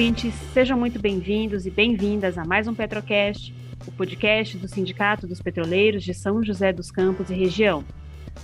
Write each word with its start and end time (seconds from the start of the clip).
ouvintes, 0.00 0.32
sejam 0.54 0.78
muito 0.78 0.98
bem-vindos 0.98 1.66
e 1.66 1.70
bem-vindas 1.70 2.38
a 2.38 2.44
mais 2.46 2.66
um 2.66 2.74
Petrocast, 2.74 3.54
o 3.86 3.92
podcast 3.92 4.56
do 4.56 4.66
Sindicato 4.66 5.26
dos 5.26 5.42
Petroleiros 5.42 6.02
de 6.02 6.14
São 6.14 6.42
José 6.42 6.72
dos 6.72 6.90
Campos 6.90 7.28
e 7.28 7.34
região. 7.34 7.84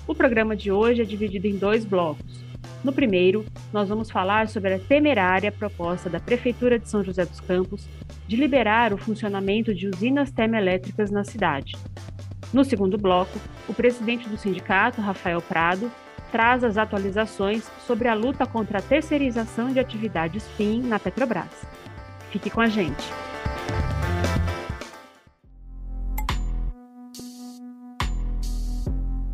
O 0.06 0.14
programa 0.14 0.54
de 0.54 0.70
hoje 0.70 1.00
é 1.00 1.04
dividido 1.06 1.46
em 1.46 1.56
dois 1.56 1.82
blocos. 1.82 2.44
No 2.84 2.92
primeiro, 2.92 3.42
nós 3.72 3.88
vamos 3.88 4.10
falar 4.10 4.48
sobre 4.48 4.74
a 4.74 4.78
temerária 4.78 5.50
proposta 5.50 6.10
da 6.10 6.20
Prefeitura 6.20 6.78
de 6.78 6.90
São 6.90 7.02
José 7.02 7.24
dos 7.24 7.40
Campos 7.40 7.88
de 8.28 8.36
liberar 8.36 8.92
o 8.92 8.98
funcionamento 8.98 9.74
de 9.74 9.88
usinas 9.88 10.30
termoelétricas 10.30 11.10
na 11.10 11.24
cidade. 11.24 11.74
No 12.52 12.66
segundo 12.66 12.98
bloco, 12.98 13.40
o 13.66 13.72
presidente 13.72 14.28
do 14.28 14.36
sindicato, 14.36 15.00
Rafael 15.00 15.40
Prado, 15.40 15.90
traz 16.36 16.62
as 16.62 16.76
atualizações 16.76 17.64
sobre 17.86 18.08
a 18.08 18.14
luta 18.14 18.44
contra 18.44 18.78
a 18.78 18.82
terceirização 18.82 19.72
de 19.72 19.80
atividades 19.80 20.46
FIM 20.48 20.82
na 20.82 20.98
Petrobras. 20.98 21.66
Fique 22.30 22.50
com 22.50 22.60
a 22.60 22.66
gente. 22.66 23.02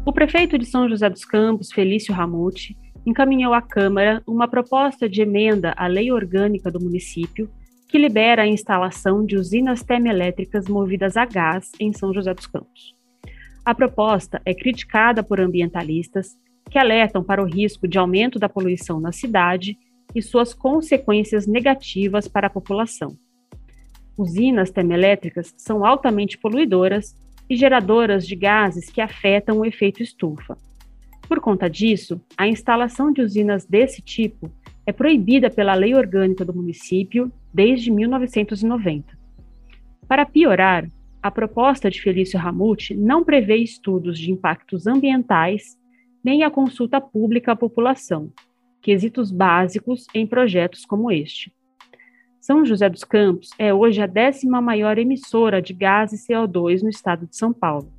O 0.06 0.12
prefeito 0.12 0.56
de 0.56 0.65
São 0.65 0.88
José 0.88 1.11
dos 1.11 1.25
Campos, 1.25 1.73
Felício 1.73 2.15
Ramute, 2.15 2.78
encaminhou 3.05 3.53
à 3.53 3.61
Câmara 3.61 4.23
uma 4.25 4.47
proposta 4.47 5.09
de 5.09 5.23
emenda 5.23 5.75
à 5.77 5.89
lei 5.89 6.12
orgânica 6.12 6.70
do 6.70 6.78
município 6.78 7.50
que 7.89 7.98
libera 7.98 8.42
a 8.42 8.47
instalação 8.47 9.27
de 9.27 9.37
usinas 9.37 9.83
termoelétricas 9.83 10.69
movidas 10.69 11.16
a 11.16 11.25
gás 11.25 11.73
em 11.80 11.92
São 11.92 12.14
José 12.14 12.33
dos 12.33 12.47
Campos. 12.47 12.95
A 13.64 13.75
proposta 13.75 14.41
é 14.45 14.55
criticada 14.55 15.20
por 15.25 15.41
ambientalistas 15.41 16.41
que 16.71 16.79
alertam 16.79 17.23
para 17.23 17.43
o 17.43 17.47
risco 17.47 17.87
de 17.87 17.98
aumento 17.98 18.39
da 18.39 18.48
poluição 18.48 19.00
na 19.00 19.12
cidade 19.12 19.77
e 20.14 20.23
suas 20.23 20.53
consequências 20.55 21.47
negativas 21.47 22.28
para 22.28 22.47
a 22.47 22.50
população. 22.50 23.17
Usinas 24.17 24.70
termoelétricas 24.70 25.55
são 25.56 25.84
altamente 25.84 26.39
poluidoras 26.39 27.14
e 27.48 27.56
geradoras 27.56 28.27
de 28.27 28.36
gases 28.36 28.91
que 28.91 29.01
afetam 29.01 29.59
o 29.59 29.64
efeito 29.64 30.03
estufa. 30.03 30.56
Por 31.28 31.41
conta 31.41 31.69
disso, 31.69 32.20
a 32.36 32.47
instalação 32.47 33.12
de 33.12 33.23
usinas 33.23 33.64
desse 33.64 34.03
tipo 34.03 34.51
é 34.86 34.92
proibida 34.92 35.48
pela 35.48 35.75
lei 35.75 35.95
orgânica 35.95 36.45
do 36.45 36.55
município 36.55 37.33
desde 37.53 37.91
1990. 37.91 39.17
Para 40.06 40.27
piorar, 40.27 40.86
a 41.23 41.31
proposta 41.31 41.91
de 41.91 42.03
Felício 42.03 42.39
Ramute 42.39 42.95
não 42.95 43.25
prevê 43.25 43.56
estudos 43.56 44.19
de 44.19 44.31
impactos 44.31 44.86
ambientais 44.86 45.79
nem 46.25 46.42
a 46.42 46.51
consulta 46.51 47.01
pública 47.01 47.53
à 47.53 47.56
população, 47.56 48.33
quesitos 48.81 49.31
básicos 49.31 50.06
em 50.15 50.27
projetos 50.27 50.84
como 50.84 51.11
este. 51.11 51.53
São 52.41 52.64
José 52.64 52.89
dos 52.89 53.05
Campos 53.05 53.51
é 53.59 53.73
hoje 53.73 54.03
a 54.03 54.06
décima 54.06 54.61
maior 54.61 54.98
emissora 54.98 55.62
de 55.62 55.73
gases 55.73 56.27
CO2 56.27 56.83
no 56.83 56.89
estado 56.89 57.27
de 57.27 57.37
São 57.37 57.53
Paulo, 57.53 57.92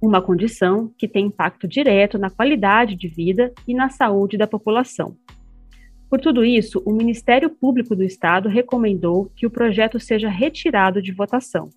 uma 0.00 0.22
condição 0.22 0.92
que 0.96 1.08
tem 1.08 1.26
impacto 1.26 1.66
direto 1.66 2.16
na 2.16 2.30
qualidade 2.30 2.94
de 2.94 3.08
vida 3.08 3.52
e 3.66 3.74
na 3.74 3.88
saúde 3.88 4.38
da 4.38 4.46
população. 4.46 5.16
Por 6.08 6.20
tudo 6.20 6.44
isso, 6.44 6.82
o 6.84 6.92
Ministério 6.92 7.50
Público 7.50 7.94
do 7.94 8.02
Estado 8.02 8.48
recomendou 8.48 9.30
que 9.36 9.46
o 9.46 9.50
projeto 9.50 10.00
seja 10.00 10.28
retirado 10.28 11.00
de 11.00 11.12
votação. 11.12 11.68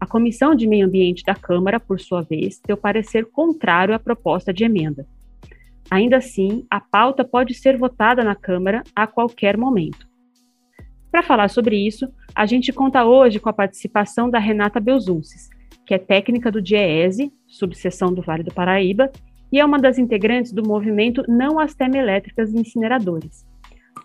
A 0.00 0.06
Comissão 0.06 0.54
de 0.54 0.66
Meio 0.66 0.86
Ambiente 0.86 1.22
da 1.22 1.34
Câmara, 1.34 1.78
por 1.78 2.00
sua 2.00 2.22
vez, 2.22 2.58
deu 2.66 2.74
parecer 2.74 3.26
contrário 3.26 3.94
à 3.94 3.98
proposta 3.98 4.50
de 4.50 4.64
emenda. 4.64 5.06
Ainda 5.90 6.16
assim, 6.16 6.64
a 6.70 6.80
pauta 6.80 7.22
pode 7.22 7.52
ser 7.52 7.76
votada 7.76 8.24
na 8.24 8.34
Câmara 8.34 8.82
a 8.96 9.06
qualquer 9.06 9.58
momento. 9.58 10.08
Para 11.12 11.22
falar 11.22 11.48
sobre 11.48 11.76
isso, 11.76 12.08
a 12.34 12.46
gente 12.46 12.72
conta 12.72 13.04
hoje 13.04 13.38
com 13.38 13.50
a 13.50 13.52
participação 13.52 14.30
da 14.30 14.38
Renata 14.38 14.80
Belzunces, 14.80 15.50
que 15.84 15.92
é 15.92 15.98
técnica 15.98 16.50
do 16.50 16.62
DIEESE, 16.62 17.30
subseção 17.46 18.14
do 18.14 18.22
Vale 18.22 18.42
do 18.42 18.54
Paraíba, 18.54 19.10
e 19.52 19.58
é 19.58 19.64
uma 19.64 19.78
das 19.78 19.98
integrantes 19.98 20.52
do 20.52 20.66
movimento 20.66 21.24
Não 21.28 21.58
às 21.58 21.74
Termoelétricas 21.74 22.54
Incineradores. 22.54 23.44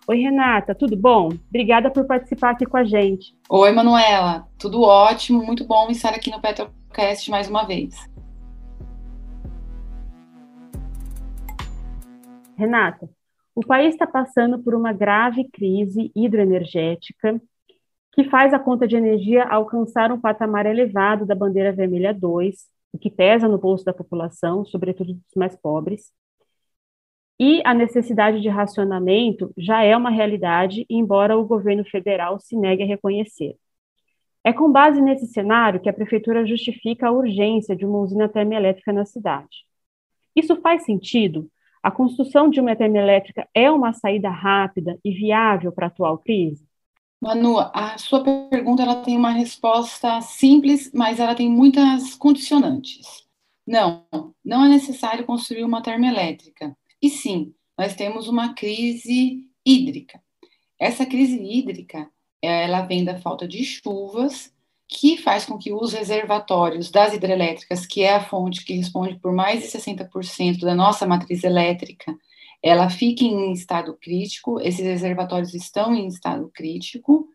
Oi, 0.08 0.18
Renata, 0.18 0.76
tudo 0.76 0.96
bom? 0.96 1.30
Obrigada 1.50 1.90
por 1.90 2.06
participar 2.06 2.52
aqui 2.52 2.64
com 2.64 2.78
a 2.78 2.84
gente. 2.84 3.36
Oi, 3.50 3.72
Manuela, 3.72 4.48
tudo 4.60 4.84
ótimo, 4.84 5.44
muito 5.44 5.66
bom 5.66 5.90
estar 5.90 6.14
aqui 6.14 6.30
no 6.30 6.40
Petrocast 6.40 7.32
mais 7.32 7.50
uma 7.50 7.66
vez. 7.66 7.96
Renata, 12.56 13.10
o 13.56 13.66
país 13.66 13.96
está 13.96 14.06
passando 14.06 14.60
por 14.60 14.76
uma 14.76 14.94
grave 14.94 15.50
crise 15.52 16.12
hidroenergética 16.16 17.42
que 18.14 18.26
faz 18.26 18.54
a 18.54 18.60
conta 18.60 18.88
de 18.88 18.96
energia 18.96 19.44
alcançar 19.46 20.12
um 20.12 20.22
patamar 20.22 20.68
elevado 20.68 21.26
da 21.26 21.34
bandeira 21.34 21.74
vermelha 21.74 22.14
2, 22.14 22.56
o 22.94 23.00
que 23.00 23.10
pesa 23.10 23.48
no 23.48 23.58
bolso 23.58 23.84
da 23.84 23.92
população, 23.92 24.64
sobretudo 24.66 25.14
dos 25.14 25.36
mais 25.36 25.56
pobres. 25.56 26.12
E 27.40 27.62
a 27.66 27.74
necessidade 27.74 28.42
de 28.42 28.48
racionamento 28.48 29.52
já 29.58 29.84
é 29.84 29.96
uma 29.96 30.10
realidade, 30.10 30.86
embora 30.90 31.38
o 31.38 31.46
governo 31.46 31.84
federal 31.84 32.40
se 32.40 32.56
negue 32.56 32.84
a 32.84 32.86
reconhecer. 32.86 33.58
É 34.44 34.54
com 34.54 34.72
base 34.72 35.02
nesse 35.02 35.28
cenário 35.28 35.80
que 35.80 35.90
a 35.90 35.94
prefeitura 35.94 36.46
justifica 36.46 37.08
a 37.08 37.12
urgência 37.12 37.76
de 37.76 37.86
uma 37.86 38.00
usina 38.00 38.30
termoelétrica 38.30 38.94
na 38.94 39.04
cidade. 39.04 39.66
Isso 40.36 40.56
faz 40.62 40.86
sentido? 40.86 41.50
A 41.82 41.92
construção 41.92 42.50
de 42.50 42.60
uma 42.60 42.76
termoelétrica 42.76 43.48
é 43.54 43.70
uma 43.70 43.92
saída 43.92 44.30
rápida 44.30 45.00
e 45.04 45.12
viável 45.12 45.72
para 45.72 45.88
a 45.88 45.90
atual 45.90 46.18
crise? 46.18 46.66
Manu, 47.22 47.58
a 47.60 47.98
sua 47.98 48.24
pergunta 48.50 48.84
ela 48.84 49.02
tem 49.02 49.18
uma 49.18 49.32
resposta 49.32 50.22
simples, 50.22 50.92
mas 50.94 51.20
ela 51.20 51.34
tem 51.34 51.50
muitas 51.50 52.16
condicionantes. 52.16 53.26
Não, 53.66 54.06
não 54.44 54.64
é 54.64 54.70
necessário 54.70 55.26
construir 55.26 55.64
uma 55.64 55.82
termoelétrica. 55.82 56.76
E 57.02 57.10
sim, 57.10 57.54
nós 57.78 57.96
temos 57.96 58.28
uma 58.28 58.54
crise 58.54 59.44
hídrica. 59.66 60.22
Essa 60.80 61.06
crise 61.06 61.38
hídrica, 61.38 62.10
ela 62.42 62.82
vem 62.82 63.04
da 63.04 63.18
falta 63.20 63.48
de 63.48 63.64
chuvas, 63.64 64.54
que 64.88 65.18
faz 65.18 65.46
com 65.46 65.58
que 65.58 65.74
os 65.74 65.94
reservatórios 65.94 66.92
das 66.92 67.14
hidrelétricas, 67.14 67.86
que 67.86 68.04
é 68.04 68.16
a 68.16 68.24
fonte 68.24 68.64
que 68.64 68.74
responde 68.74 69.20
por 69.20 69.34
mais 69.34 69.62
de 69.62 69.68
60% 69.68 70.60
da 70.60 70.76
nossa 70.76 71.08
matriz 71.08 71.44
elétrica, 71.44 72.16
ela 72.62 72.90
fique 72.90 73.26
em 73.26 73.52
estado 73.52 73.98
crítico, 74.00 74.60
esses 74.60 74.86
reservatórios 74.86 75.54
estão 75.54 75.94
em 75.94 76.08
estado 76.08 76.50
crítico, 76.54 77.28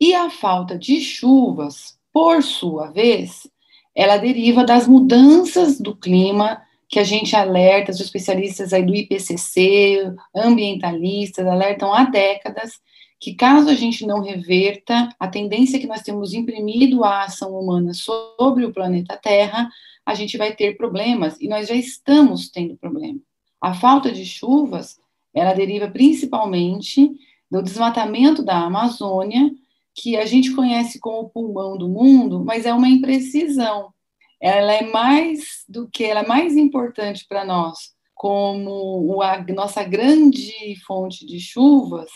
e 0.00 0.14
a 0.14 0.30
falta 0.30 0.76
de 0.76 1.00
chuvas, 1.00 1.98
por 2.12 2.42
sua 2.42 2.90
vez, 2.90 3.48
ela 3.94 4.16
deriva 4.16 4.64
das 4.64 4.86
mudanças 4.88 5.80
do 5.80 5.96
clima 5.96 6.62
que 6.92 6.98
a 6.98 7.04
gente 7.04 7.34
alerta, 7.34 7.90
os 7.90 8.00
especialistas 8.00 8.74
aí 8.74 8.84
do 8.84 8.94
IPCC, 8.94 10.12
ambientalistas, 10.36 11.46
alertam 11.46 11.90
há 11.90 12.04
décadas 12.04 12.82
que 13.18 13.32
caso 13.34 13.70
a 13.70 13.74
gente 13.74 14.04
não 14.04 14.20
reverta 14.20 15.08
a 15.18 15.26
tendência 15.26 15.78
que 15.78 15.86
nós 15.86 16.02
temos 16.02 16.34
imprimido 16.34 17.02
à 17.02 17.22
ação 17.22 17.58
humana 17.58 17.94
sobre 17.94 18.66
o 18.66 18.72
planeta 18.74 19.16
Terra, 19.16 19.70
a 20.04 20.12
gente 20.12 20.36
vai 20.36 20.54
ter 20.54 20.76
problemas 20.76 21.40
e 21.40 21.48
nós 21.48 21.68
já 21.68 21.74
estamos 21.74 22.50
tendo 22.50 22.76
problema. 22.76 23.18
A 23.58 23.72
falta 23.72 24.12
de 24.12 24.26
chuvas, 24.26 25.00
ela 25.32 25.54
deriva 25.54 25.88
principalmente 25.88 27.10
do 27.50 27.62
desmatamento 27.62 28.42
da 28.42 28.58
Amazônia, 28.58 29.50
que 29.94 30.14
a 30.14 30.26
gente 30.26 30.54
conhece 30.54 31.00
como 31.00 31.20
o 31.20 31.30
pulmão 31.30 31.78
do 31.78 31.88
mundo, 31.88 32.44
mas 32.44 32.66
é 32.66 32.74
uma 32.74 32.88
imprecisão 32.88 33.94
ela 34.42 34.72
é 34.72 34.82
mais 34.82 35.64
do 35.68 35.88
que, 35.88 36.02
ela 36.02 36.22
é 36.22 36.26
mais 36.26 36.56
importante 36.56 37.24
para 37.28 37.44
nós 37.44 37.94
como 38.12 39.22
a 39.22 39.40
nossa 39.54 39.84
grande 39.84 40.74
fonte 40.84 41.24
de 41.24 41.38
chuvas 41.38 42.10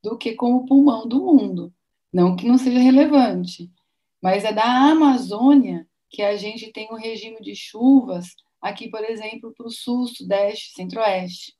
do 0.00 0.16
que 0.16 0.34
como 0.34 0.64
pulmão 0.64 1.08
do 1.08 1.24
mundo. 1.24 1.74
Não 2.12 2.36
que 2.36 2.46
não 2.46 2.56
seja 2.56 2.78
relevante, 2.78 3.68
mas 4.22 4.44
é 4.44 4.52
da 4.52 4.64
Amazônia 4.64 5.88
que 6.08 6.22
a 6.22 6.36
gente 6.36 6.70
tem 6.70 6.88
o 6.90 6.96
regime 6.96 7.40
de 7.40 7.56
chuvas 7.56 8.28
aqui, 8.60 8.88
por 8.88 9.04
exemplo, 9.04 9.52
para 9.56 9.66
o 9.66 9.70
sul, 9.70 10.06
sudeste, 10.06 10.72
centro-oeste. 10.72 11.52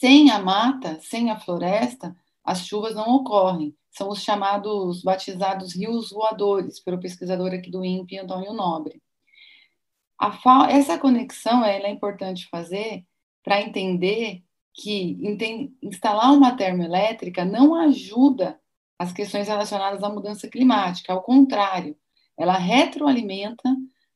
Sem 0.00 0.32
a 0.32 0.40
mata, 0.40 0.98
sem 1.00 1.30
a 1.30 1.38
floresta, 1.38 2.14
as 2.44 2.66
chuvas 2.66 2.94
não 2.94 3.14
ocorrem. 3.14 3.74
São 3.90 4.08
os 4.08 4.22
chamados, 4.22 5.02
batizados 5.02 5.76
rios 5.76 6.10
voadores, 6.10 6.80
pelo 6.80 7.00
pesquisador 7.00 7.52
aqui 7.52 7.70
do 7.70 7.84
INPE, 7.84 8.18
Antônio 8.18 8.52
Nobre 8.52 9.01
essa 10.70 10.98
conexão 10.98 11.64
é 11.64 11.90
importante 11.90 12.48
fazer 12.48 13.04
para 13.42 13.60
entender 13.60 14.42
que 14.74 15.18
instalar 15.82 16.32
uma 16.32 16.56
termoelétrica 16.56 17.44
não 17.44 17.74
ajuda 17.74 18.58
as 18.98 19.12
questões 19.12 19.48
relacionadas 19.48 20.02
à 20.02 20.08
mudança 20.08 20.48
climática, 20.48 21.12
ao 21.12 21.22
contrário, 21.22 21.96
ela 22.38 22.56
retroalimenta 22.56 23.68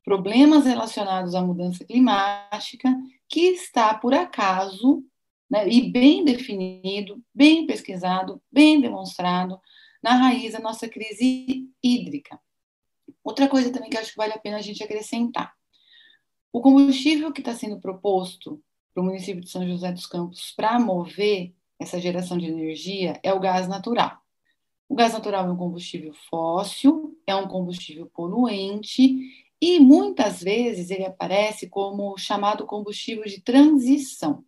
problemas 0.04 0.64
relacionados 0.64 1.34
à 1.34 1.42
mudança 1.42 1.84
climática 1.84 2.94
que 3.28 3.48
está, 3.48 3.92
por 3.94 4.14
acaso, 4.14 5.04
né, 5.50 5.68
e 5.68 5.90
bem 5.90 6.24
definido, 6.24 7.20
bem 7.34 7.66
pesquisado, 7.66 8.40
bem 8.50 8.80
demonstrado 8.80 9.60
na 10.00 10.12
raiz 10.12 10.52
da 10.52 10.60
nossa 10.60 10.88
crise 10.88 11.68
hídrica. 11.82 12.38
Outra 13.24 13.48
coisa 13.48 13.72
também 13.72 13.90
que 13.90 13.98
acho 13.98 14.12
que 14.12 14.16
vale 14.16 14.32
a 14.32 14.38
pena 14.38 14.58
a 14.58 14.62
gente 14.62 14.82
acrescentar. 14.82 15.52
O 16.56 16.60
combustível 16.62 17.30
que 17.34 17.42
está 17.42 17.52
sendo 17.52 17.78
proposto 17.78 18.58
para 18.94 19.02
o 19.02 19.04
município 19.04 19.42
de 19.42 19.50
São 19.50 19.68
José 19.68 19.92
dos 19.92 20.06
Campos 20.06 20.54
para 20.56 20.80
mover 20.80 21.52
essa 21.78 22.00
geração 22.00 22.38
de 22.38 22.46
energia 22.46 23.20
é 23.22 23.30
o 23.30 23.38
gás 23.38 23.68
natural. 23.68 24.22
O 24.88 24.94
gás 24.94 25.12
natural 25.12 25.46
é 25.46 25.52
um 25.52 25.56
combustível 25.58 26.14
fóssil, 26.30 27.14
é 27.26 27.36
um 27.36 27.46
combustível 27.46 28.06
poluente 28.06 29.18
e 29.60 29.78
muitas 29.78 30.42
vezes 30.42 30.90
ele 30.90 31.04
aparece 31.04 31.68
como 31.68 32.16
chamado 32.16 32.64
combustível 32.64 33.24
de 33.24 33.42
transição. 33.42 34.42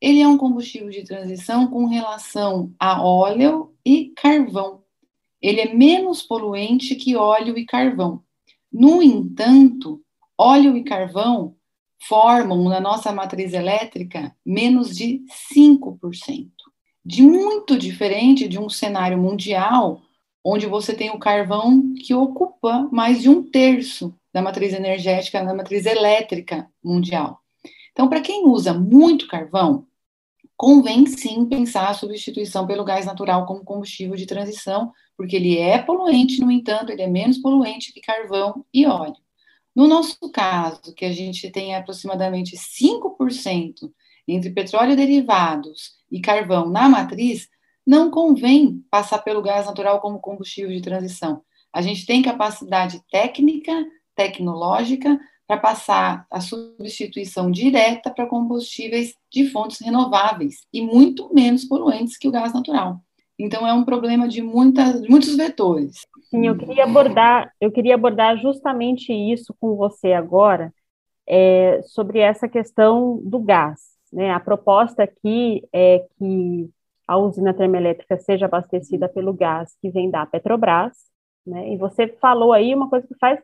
Ele 0.00 0.20
é 0.20 0.28
um 0.28 0.38
combustível 0.38 0.88
de 0.88 1.02
transição 1.02 1.66
com 1.66 1.86
relação 1.86 2.72
a 2.78 3.04
óleo 3.04 3.74
e 3.84 4.12
carvão. 4.14 4.84
Ele 5.42 5.60
é 5.60 5.74
menos 5.74 6.22
poluente 6.22 6.94
que 6.94 7.16
óleo 7.16 7.58
e 7.58 7.66
carvão. 7.66 8.22
No 8.72 9.02
entanto, 9.02 10.03
óleo 10.38 10.76
e 10.76 10.84
carvão 10.84 11.56
formam 12.02 12.64
na 12.68 12.80
nossa 12.80 13.12
matriz 13.12 13.52
elétrica 13.52 14.34
menos 14.44 14.94
de 14.94 15.22
5% 15.54 16.50
de 17.04 17.22
muito 17.22 17.78
diferente 17.78 18.48
de 18.48 18.58
um 18.58 18.68
cenário 18.68 19.18
mundial 19.18 20.00
onde 20.42 20.66
você 20.66 20.94
tem 20.94 21.10
o 21.10 21.18
carvão 21.18 21.94
que 21.94 22.14
ocupa 22.14 22.88
mais 22.90 23.20
de 23.20 23.28
um 23.28 23.42
terço 23.42 24.14
da 24.32 24.42
matriz 24.42 24.72
energética, 24.72 25.44
da 25.44 25.54
matriz 25.54 25.86
elétrica 25.86 26.68
mundial. 26.82 27.40
Então, 27.92 28.08
para 28.08 28.20
quem 28.20 28.46
usa 28.46 28.74
muito 28.74 29.28
carvão, 29.28 29.86
convém 30.56 31.06
sim 31.06 31.46
pensar 31.46 31.88
a 31.88 31.94
substituição 31.94 32.66
pelo 32.66 32.84
gás 32.84 33.06
natural 33.06 33.46
como 33.46 33.64
combustível 33.64 34.16
de 34.16 34.26
transição, 34.26 34.92
porque 35.16 35.36
ele 35.36 35.56
é 35.56 35.78
poluente, 35.78 36.40
no 36.40 36.50
entanto, 36.50 36.90
ele 36.90 37.02
é 37.02 37.06
menos 37.06 37.38
poluente 37.38 37.92
que 37.92 38.00
carvão 38.00 38.64
e 38.72 38.86
óleo. 38.86 39.23
No 39.74 39.86
nosso 39.86 40.16
caso, 40.30 40.94
que 40.94 41.04
a 41.04 41.12
gente 41.12 41.50
tem 41.50 41.74
aproximadamente 41.74 42.56
5% 42.56 43.90
entre 44.26 44.50
petróleo 44.50 44.96
derivados 44.96 45.94
e 46.10 46.20
carvão 46.20 46.70
na 46.70 46.88
matriz, 46.88 47.48
não 47.86 48.10
convém 48.10 48.82
passar 48.90 49.18
pelo 49.18 49.42
gás 49.42 49.66
natural 49.66 50.00
como 50.00 50.20
combustível 50.20 50.70
de 50.70 50.80
transição. 50.80 51.42
A 51.72 51.82
gente 51.82 52.06
tem 52.06 52.22
capacidade 52.22 53.02
técnica, 53.10 53.72
tecnológica, 54.14 55.18
para 55.46 55.58
passar 55.58 56.26
a 56.30 56.40
substituição 56.40 57.50
direta 57.50 58.10
para 58.10 58.26
combustíveis 58.26 59.14
de 59.30 59.50
fontes 59.50 59.80
renováveis 59.80 60.66
e 60.72 60.80
muito 60.80 61.32
menos 61.34 61.64
poluentes 61.64 62.16
que 62.16 62.28
o 62.28 62.30
gás 62.30 62.52
natural. 62.54 63.00
Então 63.38 63.66
é 63.66 63.72
um 63.72 63.84
problema 63.84 64.28
de 64.28 64.40
muitas, 64.42 65.00
muitos 65.08 65.36
vetores. 65.36 66.06
Sim, 66.30 66.46
eu 66.46 66.56
queria 66.56 66.84
abordar, 66.84 67.52
eu 67.60 67.70
queria 67.70 67.94
abordar 67.94 68.36
justamente 68.38 69.12
isso 69.12 69.54
com 69.60 69.74
você 69.74 70.12
agora, 70.12 70.72
é, 71.26 71.80
sobre 71.82 72.20
essa 72.20 72.48
questão 72.48 73.20
do 73.24 73.40
gás. 73.40 73.80
Né? 74.12 74.30
A 74.30 74.38
proposta 74.38 75.02
aqui 75.02 75.62
é 75.72 76.04
que 76.16 76.70
a 77.06 77.18
usina 77.18 77.52
termoelétrica 77.52 78.18
seja 78.18 78.46
abastecida 78.46 79.08
pelo 79.08 79.32
gás 79.32 79.76
que 79.80 79.90
vem 79.90 80.10
da 80.10 80.24
Petrobras, 80.24 80.92
né? 81.46 81.72
E 81.72 81.76
você 81.76 82.08
falou 82.08 82.52
aí 82.52 82.74
uma 82.74 82.88
coisa 82.88 83.06
que 83.06 83.14
faz 83.16 83.38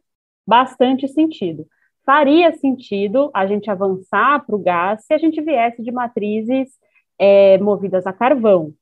bastante 0.47 1.07
sentido. 1.07 1.67
Faria 2.05 2.53
sentido 2.57 3.31
a 3.35 3.47
gente 3.47 3.71
avançar 3.71 4.45
para 4.47 4.57
o 4.57 4.59
gás 4.59 5.05
se 5.05 5.13
a 5.13 5.19
gente 5.19 5.41
viesse 5.41 5.83
de 5.83 5.93
matrizes 5.93 6.71
é, 7.19 7.59
movidas 7.59 8.07
a 8.07 8.13
carvão. 8.13 8.73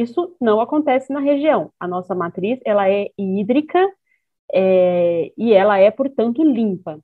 Isso 0.00 0.34
não 0.40 0.60
acontece 0.60 1.12
na 1.12 1.20
região. 1.20 1.70
A 1.78 1.86
nossa 1.86 2.14
matriz 2.14 2.58
ela 2.64 2.88
é 2.88 3.10
hídrica 3.18 3.78
é, 4.52 5.30
e 5.36 5.52
ela 5.52 5.78
é, 5.78 5.90
portanto, 5.90 6.42
limpa. 6.42 6.98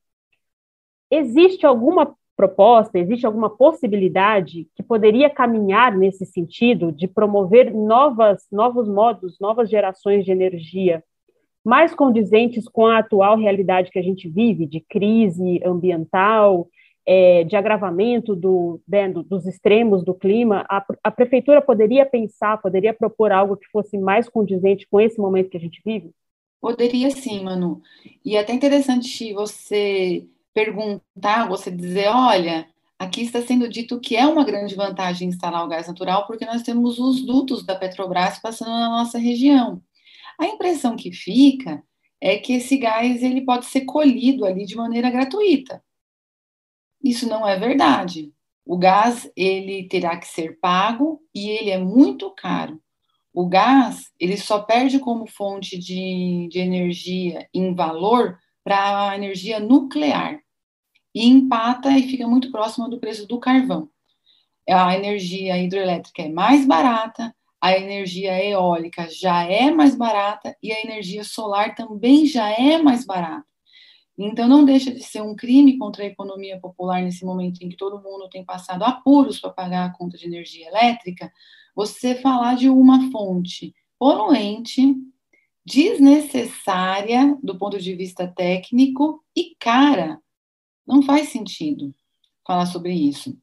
Existe 1.11 1.67
alguma 1.67 2.15
proposta, 2.35 2.99
existe 2.99 3.27
alguma 3.27 3.51
possibilidade 3.51 4.69
que 4.75 4.83
poderia 4.83 5.29
caminhar 5.29 5.97
nesse 5.97 6.25
sentido 6.25 6.91
de 6.91 7.07
promover 7.07 7.75
novas, 7.75 8.47
novos 8.51 8.89
modos, 8.89 9.39
novas 9.39 9.69
gerações 9.69 10.25
de 10.25 10.31
energia 10.31 11.05
mais 11.65 11.95
condizentes 11.95 12.67
com 12.67 12.87
a 12.87 12.99
atual 12.99 13.37
realidade 13.37 13.91
que 13.91 13.99
a 13.99 14.03
gente 14.03 14.27
vive, 14.27 14.65
de 14.65 14.81
crise 14.81 15.61
ambiental, 15.63 16.67
é, 17.11 17.43
de 17.43 17.57
agravamento 17.57 18.37
do, 18.37 18.83
né, 18.87 19.09
dos 19.09 19.47
extremos 19.47 20.05
do 20.05 20.13
clima, 20.13 20.67
a, 20.69 20.85
a 21.03 21.11
prefeitura 21.11 21.63
poderia 21.63 22.05
pensar, 22.05 22.61
poderia 22.61 22.93
propor 22.93 23.33
algo 23.33 23.57
que 23.57 23.67
fosse 23.69 23.97
mais 23.97 24.29
condizente 24.29 24.87
com 24.91 25.01
esse 25.01 25.19
momento 25.19 25.49
que 25.49 25.57
a 25.57 25.61
gente 25.61 25.81
vive? 25.83 26.11
Poderia 26.61 27.11
sim, 27.11 27.43
Manu. 27.43 27.81
E 28.23 28.37
é 28.37 28.41
até 28.41 28.53
interessante 28.53 29.33
você 29.33 30.27
perguntar, 30.53 31.49
você 31.49 31.71
dizer, 31.71 32.09
olha, 32.09 32.69
aqui 32.99 33.23
está 33.23 33.41
sendo 33.41 33.71
dito 33.71 33.99
que 33.99 34.15
é 34.15 34.27
uma 34.27 34.45
grande 34.45 34.75
vantagem 34.75 35.29
instalar 35.29 35.65
o 35.65 35.69
gás 35.69 35.89
natural 35.89 36.27
porque 36.27 36.45
nós 36.45 36.63
temos 36.63 36.99
os 36.99 37.25
dutos 37.25 37.65
da 37.65 37.75
Petrobras 37.75 38.39
passando 38.39 38.73
na 38.73 38.91
nossa 38.91 39.17
região. 39.17 39.81
A 40.39 40.45
impressão 40.45 40.95
que 40.95 41.11
fica 41.11 41.83
é 42.21 42.37
que 42.37 42.53
esse 42.53 42.77
gás 42.77 43.23
ele 43.23 43.47
pode 43.47 43.65
ser 43.65 43.87
colhido 43.87 44.45
ali 44.45 44.67
de 44.67 44.77
maneira 44.77 45.09
gratuita. 45.09 45.83
Isso 47.03 47.29
não 47.29 47.47
é 47.47 47.59
verdade. 47.59 48.33
O 48.65 48.77
gás 48.77 49.31
ele 49.37 49.89
terá 49.89 50.17
que 50.17 50.27
ser 50.27 50.59
pago 50.61 51.21
e 51.35 51.49
ele 51.49 51.71
é 51.71 51.79
muito 51.79 52.31
caro. 52.31 52.81
O 53.33 53.49
gás 53.49 54.11
ele 54.19 54.37
só 54.37 54.61
perde 54.63 54.99
como 54.99 55.27
fonte 55.27 55.79
de, 55.79 56.49
de 56.51 56.59
energia 56.59 57.49
em 57.55 57.75
valor 57.75 58.39
para 58.65 59.11
a 59.11 59.17
energia 59.17 59.59
nuclear 59.61 60.41
e 61.15 61.27
empata 61.27 61.91
e 61.91 62.03
fica 62.03 62.27
muito 62.27 62.51
próxima 62.51 62.89
do 62.89 63.01
preço 63.01 63.27
do 63.27 63.41
carvão. 63.41 63.89
A 64.69 64.95
energia 64.95 65.57
hidroelétrica 65.57 66.23
é 66.23 66.29
mais 66.29 66.67
barata, 66.67 67.35
a 67.61 67.73
energia 67.73 68.45
eólica 68.45 69.09
já 69.11 69.45
é 69.45 69.71
mais 69.71 69.95
barata 69.95 70.55
e 70.63 70.71
a 70.71 70.81
energia 70.83 71.25
solar 71.25 71.75
também 71.75 72.27
já 72.27 72.51
é 72.51 72.77
mais 72.77 73.07
barata. 73.07 73.47
Então, 74.19 74.49
não 74.49 74.65
deixa 74.65 74.91
de 74.91 75.01
ser 75.01 75.23
um 75.23 75.37
crime 75.37 75.79
contra 75.79 76.03
a 76.03 76.07
economia 76.07 76.59
popular 76.59 77.01
nesse 77.01 77.25
momento 77.25 77.63
em 77.63 77.69
que 77.69 77.77
todo 77.77 78.03
mundo 78.03 78.29
tem 78.29 78.45
passado 78.45 78.83
apuros 78.83 79.39
para 79.39 79.51
pagar 79.51 79.87
a 79.87 79.93
conta 79.93 80.19
de 80.19 80.27
energia 80.27 80.67
elétrica, 80.67 81.33
você 81.73 82.17
falar 82.17 82.57
de 82.57 82.69
uma 82.69 83.13
fonte 83.13 83.73
poluente, 83.97 84.97
desnecessária 85.65 87.39
do 87.41 87.57
ponto 87.57 87.79
de 87.79 87.95
vista 87.95 88.27
técnico 88.27 89.23
e 89.37 89.55
cara 89.57 90.21
não 90.85 91.03
faz 91.03 91.29
sentido 91.29 91.95
falar 92.45 92.67
sobre 92.67 92.93
isso. 92.93 93.39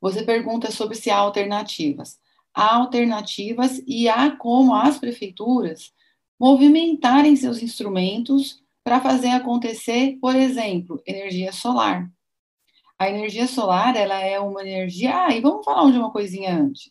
Você 0.00 0.22
pergunta 0.22 0.70
sobre 0.70 0.96
se 0.96 1.08
há 1.08 1.16
alternativas. 1.16 2.18
Há 2.52 2.74
alternativas 2.74 3.80
e 3.86 4.08
há 4.08 4.30
como 4.36 4.74
as 4.74 4.98
prefeituras 4.98 5.92
movimentarem 6.38 7.34
seus 7.36 7.62
instrumentos 7.62 8.62
para 8.88 9.02
fazer 9.02 9.28
acontecer, 9.28 10.16
por 10.18 10.34
exemplo, 10.34 10.98
energia 11.06 11.52
solar. 11.52 12.10
A 12.98 13.10
energia 13.10 13.46
solar, 13.46 13.94
ela 13.94 14.18
é 14.18 14.40
uma 14.40 14.62
energia. 14.62 15.26
Ah, 15.26 15.36
e 15.36 15.42
vamos 15.42 15.62
falar 15.62 15.92
de 15.92 15.98
uma 15.98 16.10
coisinha 16.10 16.56
antes. 16.56 16.88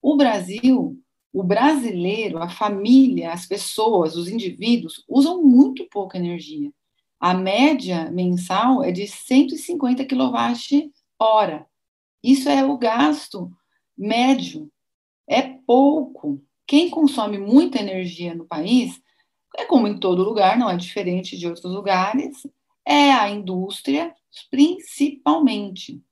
O 0.00 0.16
Brasil, 0.16 0.98
o 1.30 1.42
brasileiro, 1.42 2.38
a 2.38 2.48
família, 2.48 3.30
as 3.30 3.44
pessoas, 3.44 4.16
os 4.16 4.26
indivíduos 4.26 5.04
usam 5.06 5.42
muito 5.42 5.86
pouca 5.90 6.16
energia. 6.16 6.72
A 7.20 7.34
média 7.34 8.10
mensal 8.10 8.82
é 8.82 8.90
de 8.90 9.06
150 9.06 10.02
kWh. 10.06 11.66
Isso 12.22 12.48
é 12.48 12.64
o 12.64 12.78
gasto 12.78 13.52
médio. 13.94 14.70
É 15.28 15.42
pouco. 15.42 16.42
Quem 16.66 16.88
consome 16.88 17.36
muita 17.36 17.78
energia 17.78 18.34
no 18.34 18.46
país, 18.46 18.98
é 19.56 19.64
como 19.64 19.86
em 19.86 19.98
todo 19.98 20.24
lugar, 20.24 20.58
não 20.58 20.70
é 20.70 20.76
diferente 20.76 21.38
de 21.38 21.46
outros 21.46 21.72
lugares, 21.72 22.46
é 22.86 23.12
a 23.12 23.30
indústria, 23.30 24.14
principalmente. 24.50 26.02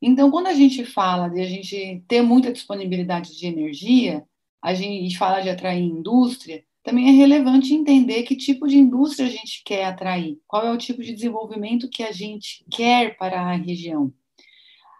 Então, 0.00 0.30
quando 0.30 0.48
a 0.48 0.54
gente 0.54 0.84
fala 0.84 1.28
de 1.28 1.40
a 1.40 1.46
gente 1.46 2.04
ter 2.06 2.22
muita 2.22 2.52
disponibilidade 2.52 3.36
de 3.36 3.46
energia, 3.46 4.24
a 4.62 4.74
gente 4.74 5.16
fala 5.16 5.40
de 5.40 5.48
atrair 5.48 5.82
indústria, 5.82 6.62
também 6.82 7.08
é 7.08 7.12
relevante 7.12 7.74
entender 7.74 8.22
que 8.22 8.36
tipo 8.36 8.68
de 8.68 8.76
indústria 8.76 9.26
a 9.26 9.30
gente 9.30 9.62
quer 9.64 9.86
atrair, 9.86 10.38
qual 10.46 10.64
é 10.64 10.70
o 10.70 10.78
tipo 10.78 11.02
de 11.02 11.12
desenvolvimento 11.12 11.90
que 11.90 12.02
a 12.02 12.12
gente 12.12 12.64
quer 12.70 13.16
para 13.16 13.40
a 13.40 13.56
região. 13.56 14.12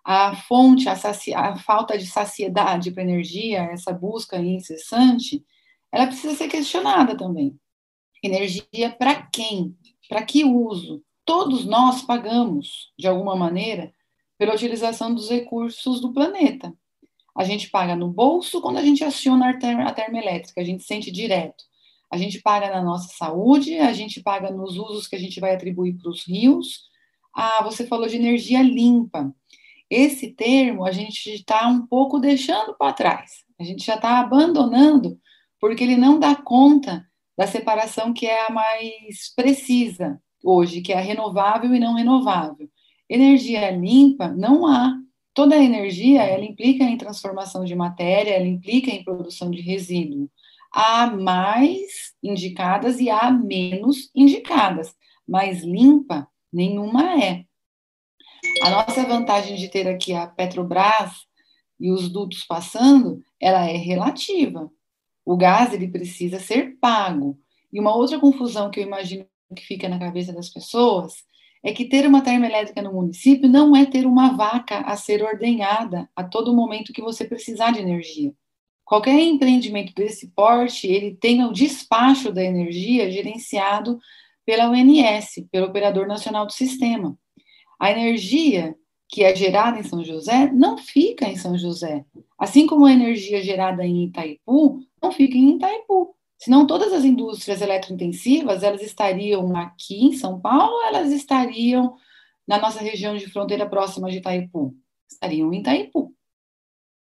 A 0.05 0.35
fonte, 0.35 0.89
a, 0.89 0.95
a 0.95 1.57
falta 1.57 1.97
de 1.99 2.07
saciedade 2.07 2.91
para 2.91 3.03
energia, 3.03 3.63
essa 3.73 3.93
busca 3.93 4.37
incessante, 4.39 5.45
ela 5.93 6.07
precisa 6.07 6.35
ser 6.35 6.49
questionada 6.49 7.17
também. 7.17 7.59
Energia 8.27 8.91
para 8.99 9.23
quem? 9.23 9.77
Para 10.09 10.25
que 10.25 10.45
uso? 10.45 11.01
Todos 11.25 11.65
nós 11.65 12.03
pagamos, 12.03 12.93
de 12.99 13.07
alguma 13.07 13.37
maneira, 13.37 13.93
pela 14.37 14.55
utilização 14.55 15.15
dos 15.15 15.31
recursos 15.31 16.01
do 16.01 16.13
planeta. 16.13 16.75
A 17.37 17.45
gente 17.45 17.71
paga 17.71 17.95
no 17.95 18.09
bolso 18.09 18.61
quando 18.61 18.79
a 18.79 18.83
gente 18.83 19.05
aciona 19.05 19.51
a 19.51 19.93
termoelétrica, 19.93 20.61
a 20.61 20.65
gente 20.65 20.83
sente 20.83 21.11
direto. 21.13 21.63
A 22.11 22.17
gente 22.17 22.41
paga 22.41 22.69
na 22.69 22.83
nossa 22.83 23.15
saúde, 23.17 23.79
a 23.79 23.93
gente 23.93 24.21
paga 24.21 24.51
nos 24.51 24.77
usos 24.77 25.07
que 25.07 25.15
a 25.15 25.21
gente 25.21 25.39
vai 25.39 25.55
atribuir 25.55 25.95
para 25.95 26.11
os 26.11 26.27
rios. 26.27 26.83
Ah, 27.33 27.63
você 27.63 27.87
falou 27.87 28.09
de 28.09 28.17
energia 28.17 28.61
limpa. 28.61 29.33
Esse 29.89 30.33
termo 30.33 30.85
a 30.85 30.91
gente 30.91 31.31
está 31.33 31.69
um 31.69 31.87
pouco 31.87 32.19
deixando 32.19 32.75
para 32.75 32.93
trás. 32.93 33.45
A 33.57 33.63
gente 33.63 33.87
já 33.87 33.95
está 33.95 34.19
abandonando 34.19 35.17
porque 35.61 35.85
ele 35.85 35.97
não 35.97 36.19
dá 36.19 36.35
conta 36.35 37.07
da 37.37 37.47
separação 37.47 38.13
que 38.13 38.27
é 38.27 38.47
a 38.47 38.51
mais 38.51 39.33
precisa 39.35 40.21
hoje, 40.43 40.81
que 40.81 40.93
é 40.93 40.99
a 40.99 41.01
renovável 41.01 41.75
e 41.75 41.79
não 41.79 41.95
renovável. 41.95 42.69
Energia 43.09 43.71
limpa 43.71 44.29
não 44.29 44.67
há. 44.67 44.95
Toda 45.35 45.63
energia 45.63 46.23
ela 46.23 46.45
implica 46.45 46.85
em 46.85 46.97
transformação 46.97 47.65
de 47.65 47.75
matéria, 47.75 48.31
ela 48.31 48.47
implica 48.47 48.91
em 48.91 49.05
produção 49.05 49.51
de 49.51 49.61
resíduo. 49.61 50.31
Há 50.73 51.07
mais 51.09 52.15
indicadas 52.23 52.99
e 53.01 53.11
há 53.11 53.31
menos 53.31 54.11
indicadas, 54.15 54.95
mas 55.29 55.63
limpa 55.63 56.27
nenhuma 56.53 57.23
é. 57.23 57.45
A 58.63 58.71
nossa 58.71 59.05
vantagem 59.05 59.57
de 59.57 59.69
ter 59.69 59.89
aqui 59.89 60.15
a 60.15 60.27
Petrobras 60.27 61.13
e 61.79 61.91
os 61.91 62.09
dutos 62.09 62.45
passando, 62.45 63.23
ela 63.41 63.69
é 63.69 63.77
relativa. 63.77 64.71
O 65.27 65.37
gás 65.37 65.75
ele 65.75 65.89
precisa 65.89 66.39
ser 66.39 66.79
pago. 66.81 67.37
E 67.73 67.81
uma 67.81 67.95
outra 67.97 68.21
confusão 68.21 68.71
que 68.71 68.79
eu 68.79 68.85
imagino 68.85 69.27
que 69.55 69.67
fica 69.67 69.89
na 69.89 69.99
cabeça 69.99 70.33
das 70.33 70.49
pessoas 70.49 71.25
é 71.65 71.73
que 71.73 71.85
ter 71.85 72.07
uma 72.07 72.23
termoelétrica 72.23 72.81
no 72.81 72.93
município 72.93 73.49
não 73.49 73.75
é 73.75 73.85
ter 73.85 74.07
uma 74.07 74.37
vaca 74.37 74.79
a 74.83 74.97
ser 74.97 75.25
ordenhada 75.25 76.09
a 76.15 76.23
todo 76.23 76.55
momento 76.55 76.93
que 76.93 77.03
você 77.03 77.25
precisar 77.25 77.73
de 77.73 77.81
energia. 77.81 78.33
Qualquer 78.85 79.19
empreendimento 79.19 79.93
desse 79.93 80.29
porte, 80.29 80.87
ele 80.87 81.17
tem 81.17 81.45
o 81.45 81.53
despacho 81.53 82.31
da 82.31 82.45
energia 82.45 83.11
gerenciado 83.11 83.99
pela 84.45 84.71
UNS, 84.71 85.45
pelo 85.51 85.67
Operador 85.67 86.07
Nacional 86.07 86.47
do 86.47 86.53
Sistema. 86.53 87.19
A 87.81 87.91
energia 87.91 88.77
que 89.09 89.23
é 89.23 89.35
gerada 89.35 89.79
em 89.79 89.83
São 89.83 90.03
José 90.03 90.51
não 90.53 90.77
fica 90.79 91.27
em 91.27 91.37
São 91.37 91.57
José. 91.57 92.05
Assim 92.39 92.67
como 92.67 92.87
a 92.87 92.93
energia 92.93 93.43
gerada 93.43 93.85
em 93.85 94.05
Itaipu 94.05 94.81
não 95.03 95.13
fica 95.13 95.37
em 95.37 95.57
Itaipu. 95.57 96.15
Senão 96.39 96.67
todas 96.67 96.93
as 96.93 97.05
indústrias 97.05 97.63
eletrointensivas, 97.63 98.63
elas 98.63 98.83
estariam 98.83 99.57
aqui 99.57 100.05
em 100.05 100.13
São 100.13 100.39
Paulo, 100.39 100.83
elas 100.83 101.11
estariam 101.11 101.97
na 102.47 102.59
nossa 102.59 102.81
região 102.81 103.17
de 103.17 103.27
fronteira 103.27 103.69
próxima 103.69 104.11
de 104.11 104.19
Itaipu? 104.19 104.75
Estariam 105.09 105.53
em 105.53 105.61
Itaipu, 105.61 106.13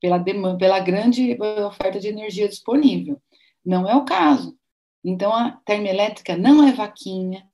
pela, 0.01 0.17
demanda, 0.17 0.57
pela 0.57 0.79
grande 0.79 1.37
oferta 1.65 1.99
de 1.99 2.07
energia 2.07 2.49
disponível. 2.49 3.21
Não 3.63 3.87
é 3.87 3.95
o 3.95 4.03
caso. 4.03 4.57
Então, 5.03 5.33
a 5.33 5.51
termoelétrica 5.63 6.35
não 6.35 6.67
é 6.67 6.73
vaquinha. 6.73 7.47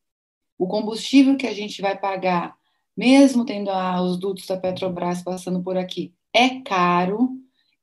O 0.58 0.68
combustível 0.68 1.38
que 1.38 1.46
a 1.46 1.54
gente 1.54 1.82
vai 1.82 1.98
pagar 1.98 2.57
mesmo 2.98 3.46
tendo 3.46 3.70
ah, 3.70 4.02
os 4.02 4.18
dutos 4.18 4.46
da 4.48 4.58
Petrobras 4.58 5.22
passando 5.22 5.62
por 5.62 5.78
aqui, 5.78 6.14
é 6.34 6.62
caro 6.62 7.30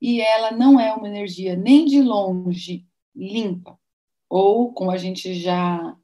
e 0.01 0.21
ela 0.21 0.51
não 0.51 0.79
é 0.79 0.93
uma 0.93 1.09
energia 1.09 1.57
nem 1.57 1.87
de 1.87 2.03
longe 2.03 2.85
limpa. 3.15 3.79
Ou, 4.29 4.73
como 4.73 4.91
a 4.91 4.97
gente 4.97 5.35
já 5.35 5.97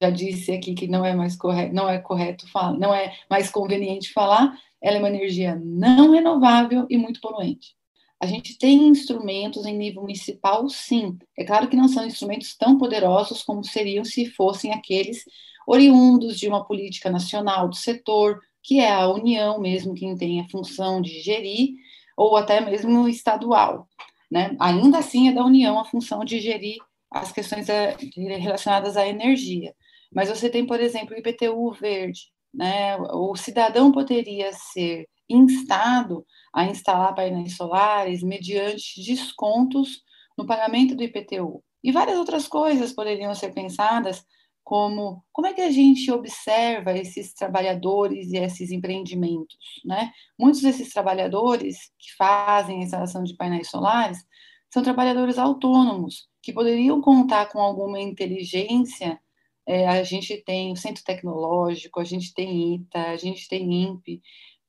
já 0.00 0.10
disse 0.10 0.50
aqui 0.50 0.74
que 0.74 0.88
não 0.88 1.04
é 1.04 1.14
mais 1.14 1.36
correto, 1.36 1.72
não 1.72 1.88
é 1.88 1.98
correto 1.98 2.50
falar, 2.50 2.76
não 2.76 2.92
é 2.92 3.16
mais 3.30 3.50
conveniente 3.50 4.12
falar, 4.12 4.58
ela 4.82 4.96
é 4.96 4.98
uma 4.98 5.08
energia 5.08 5.54
não 5.64 6.10
renovável 6.10 6.86
e 6.90 6.98
muito 6.98 7.20
poluente. 7.20 7.76
A 8.20 8.26
gente 8.26 8.58
tem 8.58 8.88
instrumentos 8.88 9.64
em 9.64 9.76
nível 9.76 10.02
municipal, 10.02 10.68
sim. 10.68 11.16
É 11.38 11.44
claro 11.44 11.68
que 11.68 11.76
não 11.76 11.88
são 11.88 12.04
instrumentos 12.04 12.54
tão 12.56 12.76
poderosos 12.76 13.42
como 13.42 13.64
seriam 13.64 14.04
se 14.04 14.26
fossem 14.26 14.72
aqueles 14.72 15.24
oriundos 15.66 16.38
de 16.38 16.48
uma 16.48 16.64
política 16.64 17.08
nacional 17.10 17.68
do 17.68 17.76
setor, 17.76 18.40
que 18.62 18.80
é 18.80 18.92
a 18.92 19.08
União 19.08 19.58
mesmo 19.60 19.94
quem 19.94 20.16
tem 20.16 20.40
a 20.40 20.48
função 20.48 21.00
de 21.00 21.20
gerir, 21.20 21.74
ou 22.16 22.36
até 22.36 22.60
mesmo 22.60 23.08
estadual. 23.08 23.88
Né? 24.30 24.56
Ainda 24.60 24.98
assim 24.98 25.28
é 25.28 25.32
da 25.32 25.44
União 25.44 25.78
a 25.78 25.84
função 25.84 26.24
de 26.24 26.38
gerir 26.38 26.78
as 27.10 27.32
questões 27.32 27.68
eh, 27.68 27.96
relacionadas 28.38 28.96
à 28.96 29.06
energia. 29.06 29.74
Mas 30.12 30.28
você 30.28 30.48
tem, 30.48 30.66
por 30.66 30.80
exemplo, 30.80 31.14
o 31.14 31.18
IPTU 31.18 31.72
verde. 31.72 32.30
Né? 32.52 32.96
O 32.96 33.34
cidadão 33.36 33.90
poderia 33.90 34.52
ser 34.52 35.08
instado 35.28 36.26
a 36.52 36.64
instalar 36.64 37.14
painéis 37.14 37.56
solares 37.56 38.22
mediante 38.22 39.02
descontos 39.02 40.02
no 40.36 40.46
pagamento 40.46 40.94
do 40.94 41.02
IPTU. 41.02 41.62
E 41.82 41.92
várias 41.92 42.18
outras 42.18 42.46
coisas 42.46 42.92
poderiam 42.92 43.34
ser 43.34 43.52
pensadas 43.52 44.24
como 44.70 45.24
como 45.32 45.48
é 45.48 45.52
que 45.52 45.60
a 45.60 45.70
gente 45.72 46.12
observa 46.12 46.96
esses 46.96 47.34
trabalhadores 47.34 48.30
e 48.30 48.36
esses 48.36 48.70
empreendimentos, 48.70 49.58
né? 49.84 50.12
Muitos 50.38 50.60
desses 50.60 50.92
trabalhadores 50.92 51.76
que 51.98 52.14
fazem 52.16 52.78
a 52.78 52.84
instalação 52.84 53.24
de 53.24 53.36
painéis 53.36 53.68
solares 53.68 54.24
são 54.72 54.80
trabalhadores 54.80 55.38
autônomos 55.38 56.28
que 56.40 56.52
poderiam 56.52 57.00
contar 57.00 57.46
com 57.46 57.58
alguma 57.58 58.00
inteligência. 58.00 59.18
É, 59.66 59.88
a 59.88 60.04
gente 60.04 60.36
tem 60.44 60.72
o 60.72 60.76
Centro 60.76 61.02
Tecnológico, 61.02 61.98
a 61.98 62.04
gente 62.04 62.32
tem 62.32 62.76
ITA, 62.76 63.10
a 63.10 63.16
gente 63.16 63.48
tem 63.48 63.72
INPE, 63.82 64.22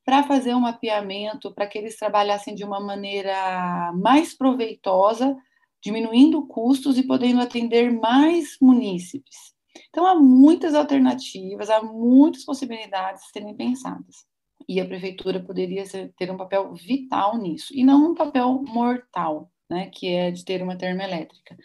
para 0.04 0.24
fazer 0.24 0.52
um 0.52 0.60
mapeamento 0.60 1.54
para 1.54 1.68
que 1.68 1.78
eles 1.78 1.96
trabalhassem 1.96 2.56
de 2.56 2.64
uma 2.64 2.80
maneira 2.80 3.92
mais 3.94 4.36
proveitosa, 4.36 5.36
diminuindo 5.80 6.44
custos 6.48 6.98
e 6.98 7.06
podendo 7.06 7.40
atender 7.40 7.92
mais 7.92 8.56
munícipes. 8.60 9.52
Então, 9.88 10.06
há 10.06 10.14
muitas 10.14 10.74
alternativas, 10.74 11.70
há 11.70 11.82
muitas 11.82 12.44
possibilidades 12.44 13.22
de 13.24 13.30
serem 13.30 13.56
pensadas. 13.56 14.26
E 14.68 14.80
a 14.80 14.86
prefeitura 14.86 15.40
poderia 15.40 15.84
ser, 15.84 16.12
ter 16.16 16.30
um 16.30 16.36
papel 16.36 16.72
vital 16.74 17.36
nisso, 17.38 17.72
e 17.74 17.84
não 17.84 18.12
um 18.12 18.14
papel 18.14 18.62
mortal, 18.62 19.50
né, 19.68 19.90
que 19.92 20.08
é 20.08 20.30
de 20.30 20.44
ter 20.44 20.62
uma 20.62 20.76
termoelétrica. 20.76 21.56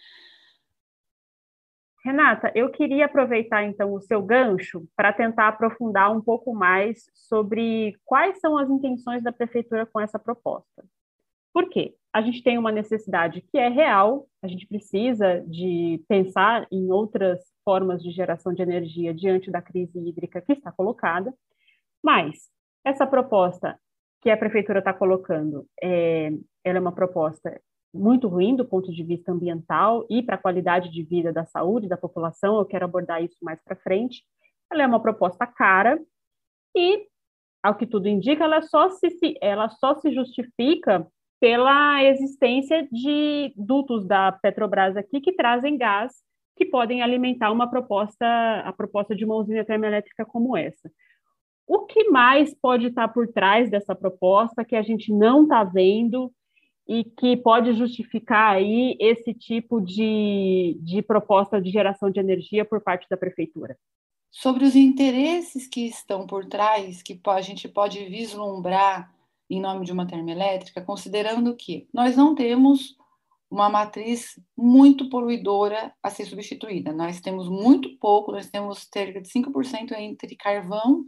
Renata, 2.04 2.52
eu 2.56 2.72
queria 2.72 3.06
aproveitar 3.06 3.64
então 3.66 3.94
o 3.94 4.00
seu 4.00 4.22
gancho 4.22 4.88
para 4.96 5.12
tentar 5.12 5.50
aprofundar 5.50 6.10
um 6.16 6.22
pouco 6.22 6.54
mais 6.54 7.10
sobre 7.14 8.00
quais 8.06 8.40
são 8.40 8.58
as 8.58 8.70
intenções 8.70 9.22
da 9.22 9.32
prefeitura 9.34 9.86
com 9.86 10.00
essa 10.00 10.18
proposta. 10.18 10.86
Por 11.58 11.70
quê? 11.70 11.96
A 12.14 12.22
gente 12.22 12.44
tem 12.44 12.56
uma 12.56 12.72
necessidade 12.72 13.42
que 13.42 13.58
é 13.58 13.68
real, 13.68 14.28
a 14.44 14.48
gente 14.48 14.68
precisa 14.68 15.44
de 15.48 16.00
pensar 16.08 16.68
em 16.72 16.92
outras 16.92 17.52
formas 17.66 18.04
de 18.04 18.12
geração 18.12 18.54
de 18.54 18.62
energia 18.62 19.12
diante 19.12 19.50
da 19.50 19.60
crise 19.60 19.98
hídrica 19.98 20.40
que 20.40 20.54
está 20.54 20.72
colocada, 20.72 21.34
mas 22.04 22.48
essa 22.86 23.08
proposta 23.08 23.76
que 24.22 24.30
a 24.30 24.38
prefeitura 24.38 24.78
está 24.78 24.94
colocando, 24.94 25.66
é, 25.82 26.30
ela 26.64 26.78
é 26.78 26.80
uma 26.80 26.92
proposta 26.92 27.60
muito 27.92 28.28
ruim 28.28 28.56
do 28.56 28.64
ponto 28.64 28.94
de 28.94 29.04
vista 29.04 29.32
ambiental 29.32 30.06
e 30.12 30.22
para 30.22 30.36
a 30.36 30.40
qualidade 30.40 30.92
de 30.92 31.02
vida 31.02 31.34
da 31.34 31.44
saúde 31.44 31.88
da 31.88 31.98
população. 31.98 32.60
Eu 32.60 32.66
quero 32.66 32.86
abordar 32.86 33.24
isso 33.24 33.38
mais 33.42 33.60
para 33.64 33.76
frente. 33.76 34.24
Ela 34.72 34.84
é 34.84 34.86
uma 34.86 35.02
proposta 35.02 35.48
cara 35.48 36.00
e, 36.76 37.08
ao 37.64 37.74
que 37.74 37.88
tudo 37.88 38.08
indica, 38.08 38.44
ela 38.44 38.62
só 38.62 38.92
se, 38.92 39.10
ela 39.42 39.70
só 39.70 39.96
se 39.96 40.14
justifica 40.14 41.08
pela 41.39 42.03
existência 42.03 42.88
de 42.91 43.53
dutos 43.56 44.06
da 44.06 44.32
Petrobras 44.32 44.98
aqui 44.98 45.22
que 45.22 45.34
trazem 45.34 45.77
gás 45.77 46.13
que 46.58 46.65
podem 46.65 47.03
alimentar 47.03 47.51
uma 47.51 47.70
proposta, 47.70 48.25
a 48.65 48.74
proposta 48.74 49.15
de 49.15 49.24
uma 49.24 49.36
usina 49.36 49.63
termoelétrica 49.63 50.25
como 50.25 50.58
essa. 50.58 50.91
O 51.67 51.86
que 51.86 52.06
mais 52.10 52.53
pode 52.56 52.88
estar 52.88 53.08
por 53.10 53.27
trás 53.27 53.70
dessa 53.70 53.94
proposta 53.94 54.65
que 54.65 54.75
a 54.75 54.82
gente 54.82 55.13
não 55.13 55.44
está 55.44 55.63
vendo 55.63 56.32
e 56.88 57.03
que 57.03 57.38
pode 57.38 57.74
justificar 57.74 58.56
aí 58.56 58.98
esse 59.00 59.34
tipo 59.34 59.79
de, 59.82 60.79
de 60.82 61.01
proposta 61.01 61.62
de 61.62 61.70
geração 61.70 62.10
de 62.10 62.20
energia 62.20 62.65
por 62.65 62.82
parte 62.82 63.06
da 63.10 63.17
prefeitura? 63.17 63.77
Sobre 64.32 64.65
os 64.65 64.75
interesses 64.75 65.67
que 65.67 65.88
estão 65.88 66.25
por 66.25 66.46
trás, 66.46 67.03
que 67.03 67.20
a 67.27 67.41
gente 67.41 67.67
pode 67.67 68.03
vislumbrar 68.06 69.13
em 69.50 69.62
nome 69.62 69.86
de 69.86 69.92
uma 69.92 70.08
termoelétrica, 70.08 70.82
considerando 70.82 71.56
que 71.56 71.88
nós 71.94 72.16
não 72.16 72.36
temos 72.36 72.96
uma 73.50 73.70
matriz 73.70 74.39
muito 74.58 75.10
poluidora 75.10 75.94
a 76.04 76.10
ser 76.10 76.25
substituída. 76.25 76.92
Nós 76.92 77.22
temos 77.22 77.48
muito 77.48 77.98
pouco, 77.98 78.32
nós 78.32 78.50
temos 78.50 78.88
cerca 78.94 79.22
de 79.22 79.30
5% 79.30 79.94
entre 79.94 80.36
carvão 80.36 81.04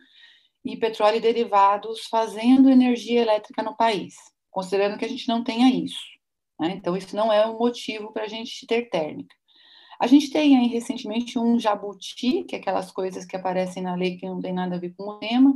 e 0.64 0.78
petróleo 0.78 1.18
e 1.18 1.22
derivados 1.22 2.06
fazendo 2.06 2.70
energia 2.70 3.22
elétrica 3.22 3.62
no 3.62 3.76
país, 3.76 4.16
considerando 4.50 4.98
que 4.98 5.06
a 5.06 5.10
gente 5.10 5.28
não 5.28 5.44
tenha 5.44 5.70
isso. 5.70 6.00
Né? 6.60 6.74
Então, 6.78 6.96
isso 6.96 7.16
não 7.16 7.32
é 7.32 7.46
um 7.46 7.58
motivo 7.58 8.12
para 8.12 8.24
a 8.24 8.28
gente 8.28 8.66
ter 8.66 8.90
térmica. 8.90 9.36
A 10.00 10.08
gente 10.08 10.30
tem 10.30 10.58
aí 10.58 10.68
recentemente 10.68 11.38
um 11.38 11.60
jabuti, 11.60 12.44
que 12.44 12.56
é 12.56 12.60
aquelas 12.60 12.90
coisas 12.90 13.26
que 13.26 13.36
aparecem 13.36 13.84
na 13.84 13.96
lei 13.96 14.18
que 14.18 14.26
não 14.26 14.40
tem 14.40 14.54
nada 14.54 14.76
a 14.76 14.80
ver 14.80 14.94
com 14.96 15.04
o 15.04 15.20
tema, 15.20 15.54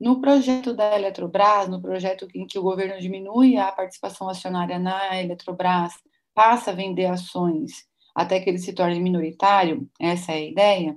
No 0.00 0.20
projeto 0.20 0.74
da 0.74 0.96
Eletrobras, 0.96 1.68
no 1.68 1.80
projeto 1.80 2.26
em 2.34 2.46
que 2.46 2.58
o 2.58 2.62
governo 2.62 3.00
diminui 3.00 3.56
a 3.56 3.70
participação 3.70 4.28
acionária 4.28 4.78
na 4.78 5.20
Eletrobras, 5.20 5.94
passa 6.34 6.72
a 6.72 6.74
vender 6.74 7.06
ações 7.06 7.86
até 8.14 8.40
que 8.40 8.48
ele 8.48 8.58
se 8.58 8.72
torne 8.72 9.00
minoritário, 9.00 9.88
essa 9.98 10.32
é 10.32 10.36
a 10.36 10.44
ideia, 10.44 10.96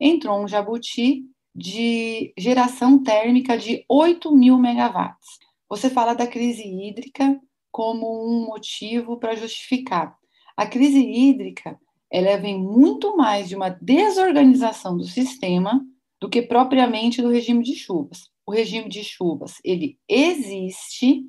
entrou 0.00 0.42
um 0.42 0.48
jabuti 0.48 1.24
de 1.54 2.34
geração 2.36 3.02
térmica 3.02 3.56
de 3.56 3.84
8 3.88 4.34
mil 4.34 4.58
megawatts. 4.58 5.38
Você 5.68 5.88
fala 5.88 6.14
da 6.14 6.26
crise 6.26 6.62
hídrica 6.62 7.40
como 7.70 8.06
um 8.06 8.46
motivo 8.46 9.16
para 9.18 9.36
justificar. 9.36 10.16
A 10.56 10.66
crise 10.66 11.00
hídrica 11.00 11.78
ela 12.10 12.36
vem 12.36 12.58
muito 12.58 13.16
mais 13.16 13.48
de 13.48 13.56
uma 13.56 13.68
desorganização 13.68 14.96
do 14.96 15.04
sistema 15.04 15.84
do 16.20 16.28
que 16.28 16.42
propriamente 16.42 17.20
do 17.20 17.30
regime 17.30 17.62
de 17.62 17.74
chuvas. 17.74 18.30
O 18.46 18.52
regime 18.52 18.88
de 18.88 19.02
chuvas 19.02 19.54
ele 19.64 19.98
existe, 20.08 21.24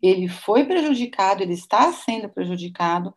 ele 0.00 0.28
foi 0.28 0.64
prejudicado, 0.64 1.42
ele 1.42 1.54
está 1.54 1.92
sendo 1.92 2.28
prejudicado. 2.28 3.14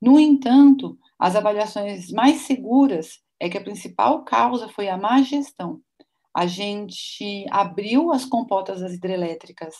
No 0.00 0.20
entanto, 0.20 0.98
as 1.18 1.34
avaliações 1.34 2.10
mais 2.10 2.42
seguras 2.42 3.18
é 3.38 3.48
que 3.48 3.58
a 3.58 3.62
principal 3.62 4.24
causa 4.24 4.68
foi 4.68 4.88
a 4.88 4.96
má 4.96 5.22
gestão 5.22 5.80
a 6.34 6.46
gente 6.46 7.44
abriu 7.50 8.12
as 8.12 8.24
compotas 8.24 8.80
das 8.80 8.94
hidrelétricas 8.94 9.74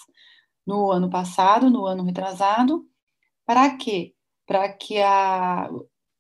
no 0.67 0.91
ano 0.91 1.09
passado, 1.09 1.71
no 1.71 1.87
ano 1.87 2.05
retrasado, 2.05 2.87
para 3.47 3.77
quê? 3.77 4.15
Para 4.47 4.73
que 4.73 5.01
a, 5.01 5.69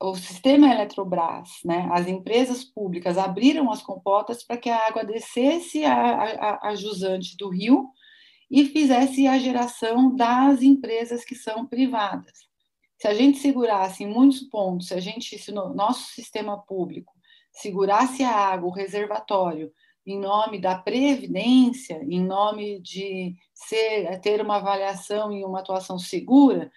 o 0.01 0.15
sistema 0.15 0.73
Eletrobras, 0.73 1.51
né, 1.65 1.89
as 1.93 2.09
empresas 2.09 2.65
públicas 2.65 3.19
abriram 3.19 3.71
as 3.71 3.83
compotas 3.83 4.43
para 4.43 4.57
que 4.57 4.71
a 4.71 4.87
água 4.87 5.05
descesse 5.05 5.85
a, 5.85 5.95
a, 5.95 6.69
a 6.69 6.75
jusante 6.75 7.37
do 7.37 7.51
rio 7.51 7.87
e 8.51 8.65
fizesse 8.65 9.27
a 9.27 9.39
geração 9.39 10.15
das 10.17 10.63
empresas 10.63 11.25
que 11.25 11.35
são 11.35 11.67
privadas. 11.67 12.33
Se 12.99 13.07
a 13.09 13.15
gente 13.15 13.39
segurasse 13.39 14.03
em 14.03 14.07
muitos 14.07 14.41
pontos, 14.41 14.89
se 14.89 14.95
a 14.95 15.01
gente, 15.01 15.39
se 15.39 15.53
no 15.53 15.73
nosso 15.75 16.13
sistema 16.13 16.59
público 16.59 17.13
segurasse 17.53 18.23
a 18.23 18.35
água, 18.35 18.69
o 18.69 18.75
reservatório, 18.75 19.71
em 20.07 20.19
nome 20.19 20.61
da 20.61 20.77
previdência, 20.77 22.03
em 22.09 22.21
nome 22.21 22.81
de 22.81 23.35
ser, 23.53 24.19
ter 24.21 24.41
uma 24.41 24.57
avaliação 24.57 25.31
e 25.33 25.45
uma 25.45 25.61
atuação 25.61 25.99
segura, 25.99 26.71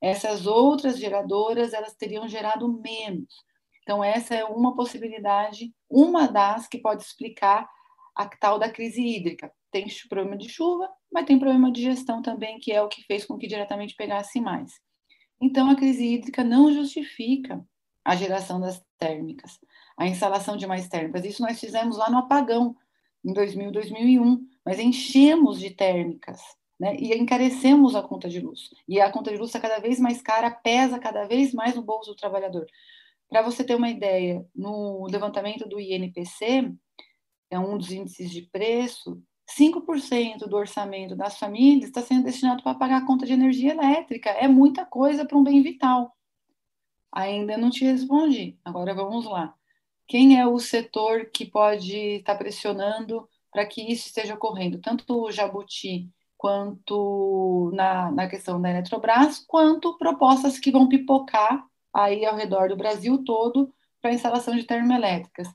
essas 0.00 0.46
outras 0.46 0.98
geradoras 0.98 1.72
elas 1.72 1.94
teriam 1.94 2.28
gerado 2.28 2.80
menos. 2.80 3.34
Então 3.82 4.02
essa 4.02 4.34
é 4.34 4.44
uma 4.44 4.74
possibilidade, 4.74 5.72
uma 5.88 6.26
das 6.26 6.68
que 6.68 6.78
pode 6.78 7.02
explicar 7.02 7.68
a 8.16 8.26
tal 8.26 8.58
da 8.58 8.70
crise 8.70 9.02
hídrica. 9.02 9.52
Tem 9.70 9.86
problema 10.08 10.36
de 10.36 10.48
chuva, 10.48 10.88
mas 11.12 11.26
tem 11.26 11.38
problema 11.38 11.70
de 11.70 11.82
gestão 11.82 12.22
também, 12.22 12.58
que 12.58 12.72
é 12.72 12.82
o 12.82 12.88
que 12.88 13.02
fez 13.04 13.24
com 13.24 13.38
que 13.38 13.46
diretamente 13.46 13.94
pegasse 13.94 14.40
mais. 14.40 14.72
Então 15.40 15.70
a 15.70 15.76
crise 15.76 16.04
hídrica 16.04 16.44
não 16.44 16.72
justifica 16.72 17.64
a 18.04 18.16
geração 18.16 18.60
das 18.60 18.82
térmicas 18.98 19.58
a 20.00 20.06
instalação 20.06 20.56
de 20.56 20.66
mais 20.66 20.88
térmicas. 20.88 21.26
Isso 21.26 21.42
nós 21.42 21.60
fizemos 21.60 21.98
lá 21.98 22.08
no 22.08 22.16
apagão, 22.16 22.74
em 23.22 23.34
2000, 23.34 23.70
2001, 23.70 24.40
mas 24.64 24.78
enchemos 24.78 25.60
de 25.60 25.70
térmicas, 25.70 26.40
né? 26.80 26.96
E 26.96 27.12
encarecemos 27.14 27.94
a 27.94 28.02
conta 28.02 28.26
de 28.26 28.40
luz. 28.40 28.70
E 28.88 28.98
a 28.98 29.12
conta 29.12 29.30
de 29.30 29.36
luz 29.36 29.50
está 29.50 29.60
cada 29.60 29.78
vez 29.78 30.00
mais 30.00 30.22
cara, 30.22 30.50
pesa 30.50 30.98
cada 30.98 31.26
vez 31.26 31.52
mais 31.52 31.74
no 31.76 31.82
bolso 31.82 32.10
do 32.10 32.16
trabalhador. 32.16 32.66
Para 33.28 33.42
você 33.42 33.62
ter 33.62 33.74
uma 33.74 33.90
ideia, 33.90 34.44
no 34.54 35.06
levantamento 35.06 35.68
do 35.68 35.78
INPC, 35.78 36.72
é 37.50 37.58
um 37.58 37.76
dos 37.76 37.92
índices 37.92 38.30
de 38.30 38.42
preço, 38.42 39.22
5% 39.58 40.48
do 40.48 40.56
orçamento 40.56 41.14
das 41.14 41.38
famílias 41.38 41.88
está 41.88 42.00
sendo 42.00 42.24
destinado 42.24 42.62
para 42.62 42.78
pagar 42.78 43.02
a 43.02 43.06
conta 43.06 43.26
de 43.26 43.34
energia 43.34 43.72
elétrica. 43.72 44.30
É 44.30 44.48
muita 44.48 44.86
coisa 44.86 45.26
para 45.26 45.36
um 45.36 45.44
bem 45.44 45.62
vital. 45.62 46.16
Ainda 47.12 47.58
não 47.58 47.68
te 47.68 47.84
respondi. 47.84 48.58
Agora 48.64 48.94
vamos 48.94 49.26
lá. 49.26 49.54
Quem 50.06 50.40
é 50.40 50.46
o 50.46 50.58
setor 50.58 51.26
que 51.26 51.44
pode 51.44 51.94
estar 51.96 52.36
pressionando 52.36 53.28
para 53.52 53.66
que 53.66 53.82
isso 53.82 54.06
esteja 54.06 54.34
ocorrendo? 54.34 54.80
Tanto 54.80 55.04
o 55.24 55.30
Jabuti 55.30 56.08
quanto 56.40 57.70
na, 57.74 58.10
na 58.10 58.26
questão 58.26 58.58
da 58.58 58.70
Eletrobras, 58.70 59.44
quanto 59.46 59.98
propostas 59.98 60.58
que 60.58 60.70
vão 60.70 60.88
pipocar 60.88 61.66
aí 61.92 62.24
ao 62.24 62.34
redor 62.34 62.70
do 62.70 62.76
Brasil 62.78 63.22
todo 63.24 63.70
para 64.00 64.14
instalação 64.14 64.56
de 64.56 64.64
termoelétricas. 64.64 65.46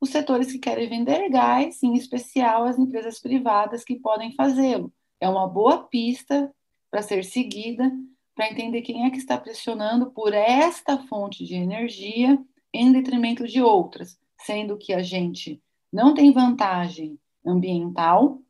Os 0.00 0.08
setores 0.08 0.50
que 0.50 0.58
querem 0.58 0.88
vender 0.88 1.28
gás, 1.28 1.82
em 1.82 1.92
especial 1.96 2.64
as 2.64 2.78
empresas 2.78 3.20
privadas 3.20 3.84
que 3.84 3.96
podem 3.96 4.34
fazê-lo. 4.34 4.90
É 5.20 5.28
uma 5.28 5.46
boa 5.46 5.82
pista 5.82 6.50
para 6.90 7.02
ser 7.02 7.26
seguida, 7.26 7.92
para 8.34 8.50
entender 8.50 8.80
quem 8.80 9.04
é 9.04 9.10
que 9.10 9.18
está 9.18 9.36
pressionando 9.36 10.12
por 10.12 10.32
esta 10.32 10.96
fonte 11.08 11.44
de 11.44 11.56
energia 11.56 12.42
em 12.72 12.90
detrimento 12.90 13.46
de 13.46 13.60
outras, 13.60 14.18
sendo 14.38 14.78
que 14.78 14.94
a 14.94 15.02
gente 15.02 15.62
não 15.92 16.14
tem 16.14 16.32
vantagem 16.32 17.18
ambiental, 17.44 18.40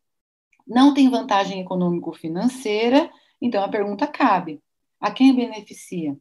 não 0.66 0.94
tem 0.94 1.08
vantagem 1.08 1.60
econômico-financeira, 1.60 3.10
então 3.40 3.62
a 3.62 3.68
pergunta 3.68 4.06
cabe: 4.06 4.60
a 5.00 5.10
quem 5.10 5.34
beneficia? 5.34 6.16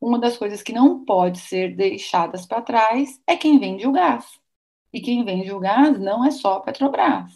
Uma 0.00 0.18
das 0.18 0.36
coisas 0.36 0.62
que 0.62 0.72
não 0.72 1.04
pode 1.04 1.38
ser 1.38 1.76
deixadas 1.76 2.44
para 2.44 2.62
trás 2.62 3.20
é 3.26 3.36
quem 3.36 3.58
vende 3.58 3.86
o 3.86 3.92
gás. 3.92 4.26
E 4.92 5.00
quem 5.00 5.24
vende 5.24 5.52
o 5.52 5.60
gás 5.60 5.98
não 5.98 6.24
é 6.24 6.30
só 6.30 6.54
a 6.54 6.60
Petrobras. 6.60 7.30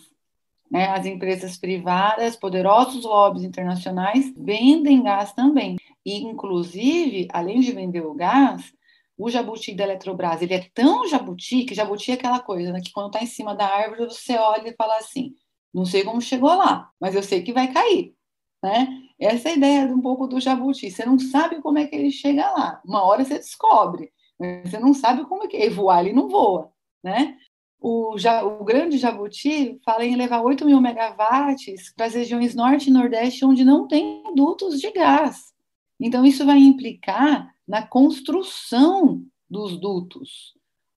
Né? 0.71 0.89
As 0.89 1.07
empresas 1.07 1.57
privadas, 1.57 2.37
poderosos 2.37 3.05
lobbies 3.05 3.45
internacionais 3.45 4.33
vendem 4.37 5.03
gás 5.03 5.33
também. 5.33 5.77
E, 6.05 6.19
inclusive, 6.19 7.29
além 7.33 7.61
de 7.61 7.73
vender 7.73 8.05
o 8.05 8.15
gás, 8.15 8.73
o 9.17 9.31
jabuti 9.31 9.75
da 9.75 9.85
Eletrobras, 9.85 10.43
ele 10.43 10.55
é 10.55 10.69
tão 10.75 11.09
jabuti, 11.09 11.65
que 11.65 11.75
jabuti 11.75 12.11
é 12.11 12.15
aquela 12.15 12.41
coisa, 12.41 12.73
né, 12.73 12.81
que 12.81 12.93
quando 12.93 13.07
está 13.07 13.23
em 13.23 13.27
cima 13.27 13.55
da 13.55 13.67
árvore, 13.67 14.05
você 14.05 14.37
olha 14.37 14.69
e 14.69 14.75
fala 14.75 14.97
assim, 14.99 15.35
não 15.77 15.85
sei 15.85 16.03
como 16.05 16.23
chegou 16.23 16.55
lá, 16.55 16.91
mas 16.99 17.15
eu 17.15 17.23
sei 17.23 17.43
que 17.43 17.53
vai 17.53 17.71
cair, 17.71 18.15
né? 18.63 18.89
Essa 19.21 19.51
é 19.51 19.53
a 19.53 19.57
ideia 19.57 19.95
um 19.95 20.01
pouco 20.01 20.27
do 20.27 20.41
jabuti, 20.41 20.91
você 20.91 21.05
não 21.05 21.19
sabe 21.19 21.61
como 21.61 21.79
é 21.79 21.87
que 21.87 21.95
ele 21.95 22.11
chega 22.11 22.51
lá, 22.51 22.81
uma 22.83 23.05
hora 23.05 23.23
você 23.23 23.35
descobre, 23.35 24.11
mas 24.39 24.71
você 24.71 24.79
não 24.79 24.95
sabe 24.95 25.27
como 25.27 25.45
é 25.45 25.47
que 25.47 25.59
é, 25.59 25.69
voar 25.69 26.01
ele 26.01 26.15
não 26.15 26.31
voa, 26.31 26.73
né? 27.05 27.37
O, 27.79 28.15
o, 28.15 28.65
grande 28.65 28.97
jabuti 28.97 29.79
fala 29.85 30.03
em 30.03 30.17
levar 30.17 30.41
8 30.41 30.65
mil 30.65 30.81
megawatts 30.81 31.93
para 31.95 32.07
as 32.07 32.15
regiões 32.15 32.55
norte 32.55 32.89
e 32.89 32.93
nordeste 32.93 33.45
onde 33.45 33.63
não 33.63 33.87
tem 33.87 34.23
dutos 34.35 34.81
de 34.81 34.91
gás. 34.91 35.53
Então, 36.01 36.25
isso 36.25 36.47
vai 36.47 36.59
implicar 36.59 37.55
na 37.69 37.87
construção 37.87 39.23
dos 39.49 39.79
dutos, 39.79 40.55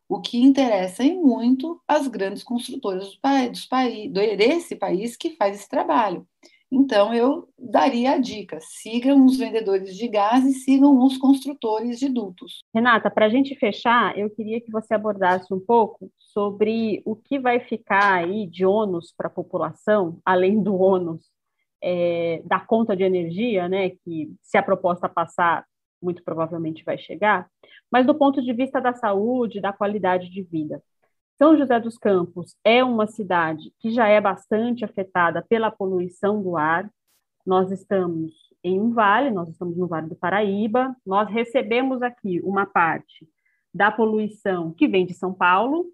o 0.10 0.20
que 0.20 0.42
interessa 0.42 1.04
em 1.04 1.22
muito 1.22 1.80
as 1.88 2.08
grandes 2.08 2.44
construtoras 2.44 3.04
dos 3.04 3.20
dos 3.52 3.66
país, 3.68 4.12
desse 4.12 4.76
país 4.76 5.16
que 5.16 5.36
faz 5.36 5.56
esse 5.56 5.70
trabalho. 5.70 6.28
Então, 6.72 7.14
eu 7.14 7.48
daria 7.58 8.14
a 8.14 8.18
dica: 8.18 8.60
sigam 8.62 9.26
os 9.26 9.38
vendedores 9.38 9.96
de 9.96 10.08
gás 10.08 10.44
e 10.46 10.54
sigam 10.54 11.04
os 11.04 11.18
construtores 11.18 12.00
de 12.00 12.10
dutos. 12.10 12.64
Renata, 12.74 13.10
para 13.10 13.28
a 13.28 13.30
gente 13.30 13.56
fechar, 13.56 14.18
eu 14.18 14.30
queria 14.30 14.60
que 14.60 14.72
você 14.72 14.94
abordasse 14.94 15.54
um 15.54 15.60
pouco 15.60 16.12
sobre 16.18 17.02
o 17.06 17.16
que 17.16 17.40
vai 17.40 17.60
ficar 17.60 18.16
aí 18.16 18.48
de 18.48 18.66
ônus 18.66 19.14
para 19.16 19.28
a 19.28 19.32
população, 19.32 20.20
além 20.26 20.62
do 20.62 20.76
ônus 20.76 21.24
é, 21.82 22.42
da 22.46 22.60
conta 22.60 22.96
de 22.96 23.04
energia, 23.04 23.68
né, 23.68 23.90
que 23.90 24.32
se 24.44 24.58
a 24.58 24.64
proposta 24.64 25.08
passar, 25.08 25.66
muito 26.02 26.24
provavelmente 26.24 26.84
vai 26.84 26.98
chegar, 26.98 27.50
mas 27.92 28.06
do 28.06 28.16
ponto 28.16 28.42
de 28.42 28.54
vista 28.54 28.80
da 28.80 28.94
saúde, 28.94 29.62
da 29.62 29.74
qualidade 29.74 30.30
de 30.30 30.42
vida. 30.44 30.82
São 31.38 31.58
José 31.58 31.80
dos 31.80 31.98
Campos 31.98 32.56
é 32.66 32.84
uma 32.84 33.08
cidade 33.08 33.74
que 33.80 33.92
já 33.92 34.08
é 34.08 34.20
bastante 34.20 34.84
afetada 34.84 35.42
pela 35.48 35.72
poluição 35.72 36.44
do 36.44 36.58
ar. 36.58 36.90
Nós 37.46 37.72
estamos 37.72 38.34
em 38.64 38.80
um 38.80 38.92
vale, 38.92 39.32
nós 39.32 39.48
estamos 39.48 39.78
no 39.78 39.88
Vale 39.88 40.08
do 40.10 40.16
Paraíba, 40.16 40.94
nós 41.06 41.30
recebemos 41.30 42.02
aqui 42.02 42.42
uma 42.42 42.66
parte 42.66 43.26
da 43.74 43.92
poluição 43.92 44.74
que 44.74 44.88
vem 44.88 45.06
de 45.06 45.14
São 45.14 45.34
Paulo. 45.34 45.86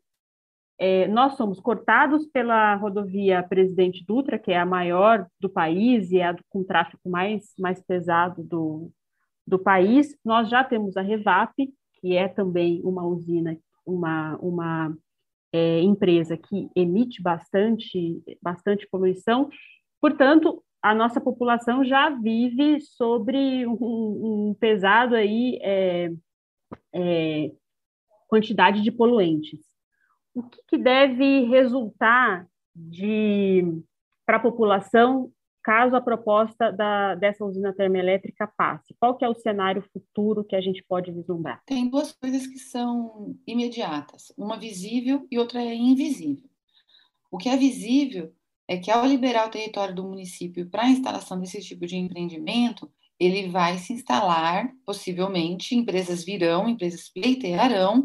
É, 0.78 1.08
nós 1.08 1.36
somos 1.38 1.60
cortados 1.60 2.26
pela 2.26 2.76
rodovia 2.76 3.44
Presidente 3.44 4.04
Dutra, 4.04 4.40
que 4.40 4.52
é 4.52 4.58
a 4.58 4.66
maior 4.66 5.28
do 5.40 5.50
país 5.50 6.12
e 6.12 6.18
é 6.18 6.30
a 6.30 6.36
com 6.50 6.64
tráfego 6.64 7.08
mais, 7.08 7.54
mais 7.58 7.82
pesado 7.82 8.44
do, 8.44 8.92
do 9.46 9.60
país. 9.60 10.18
Nós 10.24 10.50
já 10.50 10.64
temos 10.64 10.98
a 10.98 11.02
Revap, 11.02 11.54
que 11.94 12.16
é 12.16 12.28
também 12.28 12.82
uma 12.84 13.06
usina, 13.06 13.58
uma, 13.86 14.38
uma 14.38 14.98
é, 15.54 15.82
empresa 15.82 16.38
que 16.38 16.70
emite 16.76 17.22
bastante, 17.22 18.22
bastante 18.42 18.88
poluição. 18.90 19.50
Portanto, 20.02 20.64
a 20.82 20.94
nossa 20.94 21.20
população 21.20 21.84
já 21.84 22.10
vive 22.10 22.80
sobre 22.82 23.66
um, 23.66 24.50
um 24.50 24.56
pesado 24.60 25.16
aí 25.16 25.58
é, 25.62 26.12
é, 26.94 27.52
quantidade 28.28 28.82
de 28.82 28.92
poluentes. 28.92 29.60
O 30.34 30.44
que, 30.44 30.62
que 30.68 30.78
deve 30.78 31.46
resultar 31.46 32.46
de 32.76 33.64
para 34.26 34.38
a 34.38 34.42
população 34.42 35.32
caso 35.66 35.96
a 35.96 36.02
proposta 36.02 36.72
da, 36.72 37.16
dessa 37.16 37.44
usina 37.44 37.74
termoelétrica 37.74 38.48
passe? 38.56 38.96
Qual 39.00 39.18
que 39.18 39.26
é 39.26 39.30
o 39.30 39.34
cenário 39.34 39.84
futuro 39.92 40.44
que 40.44 40.56
a 40.56 40.62
gente 40.62 40.86
pode 40.88 41.12
vislumbrar? 41.12 41.64
Tem 41.66 41.90
duas 41.90 42.12
coisas 42.12 42.46
que 42.46 42.60
são 42.60 43.36
imediatas, 43.48 44.32
uma 44.38 44.60
visível 44.60 45.26
e 45.32 45.40
outra 45.40 45.60
é 45.60 45.74
invisível. 45.74 46.48
O 47.32 47.40
que 47.40 47.50
é 47.50 47.58
visível 47.58 48.32
é 48.68 48.78
que 48.78 48.92
ao 48.92 49.08
liberar 49.08 49.48
o 49.48 49.52
território 49.52 49.96
do 49.96 50.04
município 50.04 50.70
para 50.70 50.84
a 50.84 50.90
instalação 50.90 51.40
desse 51.40 51.60
tipo 51.62 51.88
de 51.88 51.98
empreendimento, 51.98 52.88
ele 53.20 53.50
vai 53.50 53.80
se 53.80 53.92
instalar, 53.92 54.72
possivelmente, 54.86 55.76
empresas 55.76 56.24
virão, 56.24 56.70
empresas 56.70 57.10
pleitearão, 57.10 58.04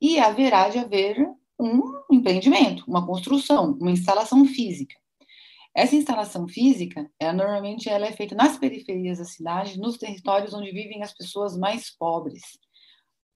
e 0.00 0.20
haverá 0.20 0.68
de 0.68 0.78
haver 0.78 1.28
um 1.58 1.82
empreendimento, 2.10 2.84
uma 2.86 3.04
construção, 3.04 3.76
uma 3.80 3.90
instalação 3.90 4.44
física. 4.44 4.99
Essa 5.74 5.94
instalação 5.94 6.48
física, 6.48 7.08
ela, 7.18 7.32
normalmente 7.32 7.88
ela 7.88 8.06
é 8.06 8.12
feita 8.12 8.34
nas 8.34 8.58
periferias 8.58 9.18
da 9.18 9.24
cidade, 9.24 9.78
nos 9.78 9.98
territórios 9.98 10.52
onde 10.52 10.72
vivem 10.72 11.02
as 11.02 11.14
pessoas 11.14 11.56
mais 11.56 11.90
pobres. 11.96 12.42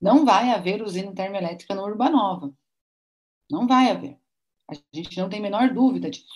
Não 0.01 0.25
vai 0.25 0.51
haver 0.51 0.83
usina 0.83 1.14
termoelétrica 1.14 1.75
no 1.75 1.83
Urbanova. 1.83 2.53
Não 3.51 3.66
vai 3.66 3.90
haver. 3.90 4.18
A 4.68 4.75
gente 4.92 5.18
não 5.18 5.29
tem 5.29 5.38
a 5.38 5.42
menor 5.42 5.73
dúvida 5.73 6.11
disso. 6.11 6.27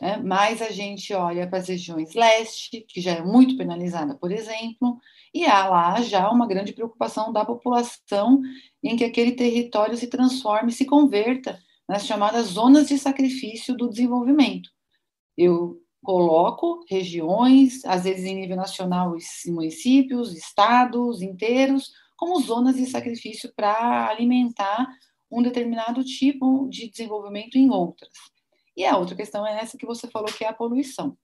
Né? 0.00 0.16
Mas 0.16 0.62
a 0.62 0.70
gente 0.70 1.12
olha 1.12 1.46
para 1.46 1.58
as 1.58 1.68
regiões 1.68 2.14
leste, 2.14 2.84
que 2.88 3.00
já 3.00 3.12
é 3.12 3.22
muito 3.22 3.56
penalizada, 3.56 4.16
por 4.16 4.32
exemplo, 4.32 4.98
e 5.34 5.44
há 5.44 5.66
lá 5.68 6.00
já 6.00 6.30
uma 6.30 6.46
grande 6.46 6.72
preocupação 6.72 7.32
da 7.32 7.44
população 7.44 8.40
em 8.82 8.96
que 8.96 9.04
aquele 9.04 9.32
território 9.32 9.96
se 9.96 10.06
transforme, 10.06 10.72
se 10.72 10.86
converta 10.86 11.58
nas 11.88 12.06
chamadas 12.06 12.46
zonas 12.46 12.88
de 12.88 12.98
sacrifício 12.98 13.76
do 13.76 13.88
desenvolvimento. 13.88 14.70
Eu 15.36 15.80
coloco 16.02 16.84
regiões, 16.88 17.84
às 17.84 18.04
vezes 18.04 18.24
em 18.24 18.34
nível 18.34 18.56
nacional, 18.56 19.14
municípios, 19.46 20.34
estados 20.34 21.22
inteiros, 21.22 21.92
como 22.16 22.40
zonas 22.40 22.76
de 22.76 22.86
sacrifício 22.86 23.52
para 23.54 24.08
alimentar 24.08 24.86
um 25.30 25.42
determinado 25.42 26.04
tipo 26.04 26.68
de 26.68 26.90
desenvolvimento 26.90 27.56
em 27.56 27.70
outras. 27.70 28.10
E 28.76 28.84
a 28.84 28.96
outra 28.96 29.16
questão 29.16 29.46
é 29.46 29.58
essa 29.58 29.78
que 29.78 29.86
você 29.86 30.08
falou, 30.08 30.28
que 30.28 30.44
é 30.44 30.48
a 30.48 30.52
poluição. 30.52 31.16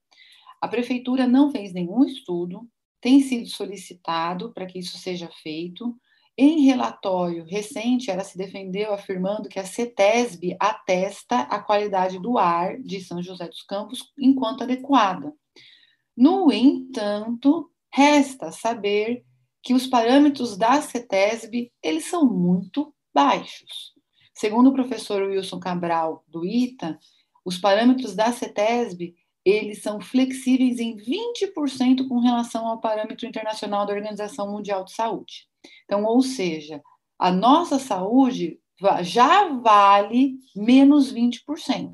A 0.61 0.67
prefeitura 0.67 1.27
não 1.27 1.51
fez 1.51 1.73
nenhum 1.73 2.03
estudo, 2.03 2.67
tem 3.01 3.21
sido 3.21 3.47
solicitado 3.47 4.51
para 4.53 4.65
que 4.65 4.79
isso 4.79 4.97
seja 4.97 5.29
feito, 5.41 5.95
em 6.41 6.61
relatório 6.61 7.43
recente, 7.43 8.09
ela 8.09 8.23
se 8.23 8.37
defendeu 8.37 8.93
afirmando 8.93 9.49
que 9.49 9.59
a 9.59 9.65
CETESB 9.65 10.55
atesta 10.57 11.41
a 11.41 11.59
qualidade 11.59 12.17
do 12.17 12.37
ar 12.37 12.79
de 12.79 13.03
São 13.03 13.21
José 13.21 13.45
dos 13.45 13.61
Campos 13.61 14.13
enquanto 14.17 14.63
adequada. 14.63 15.33
No 16.15 16.49
entanto, 16.49 17.69
resta 17.93 18.53
saber 18.53 19.25
que 19.61 19.73
os 19.73 19.85
parâmetros 19.85 20.55
da 20.55 20.81
CETESB, 20.81 21.73
eles 21.83 22.05
são 22.05 22.25
muito 22.25 22.95
baixos. 23.13 23.93
Segundo 24.33 24.69
o 24.69 24.73
professor 24.73 25.23
Wilson 25.23 25.59
Cabral, 25.59 26.23
do 26.25 26.45
ITA, 26.45 26.97
os 27.43 27.57
parâmetros 27.57 28.15
da 28.15 28.31
CETESB, 28.31 29.13
eles 29.43 29.81
são 29.81 29.99
flexíveis 29.99 30.79
em 30.79 30.95
20% 30.95 32.07
com 32.07 32.21
relação 32.21 32.65
ao 32.65 32.79
parâmetro 32.79 33.27
internacional 33.27 33.85
da 33.85 33.93
Organização 33.93 34.49
Mundial 34.49 34.85
de 34.85 34.93
Saúde. 34.93 35.48
Então, 35.85 36.03
ou 36.03 36.21
seja, 36.21 36.81
a 37.17 37.31
nossa 37.31 37.79
saúde 37.79 38.59
já 39.01 39.49
vale 39.49 40.35
menos 40.55 41.13
20% 41.13 41.91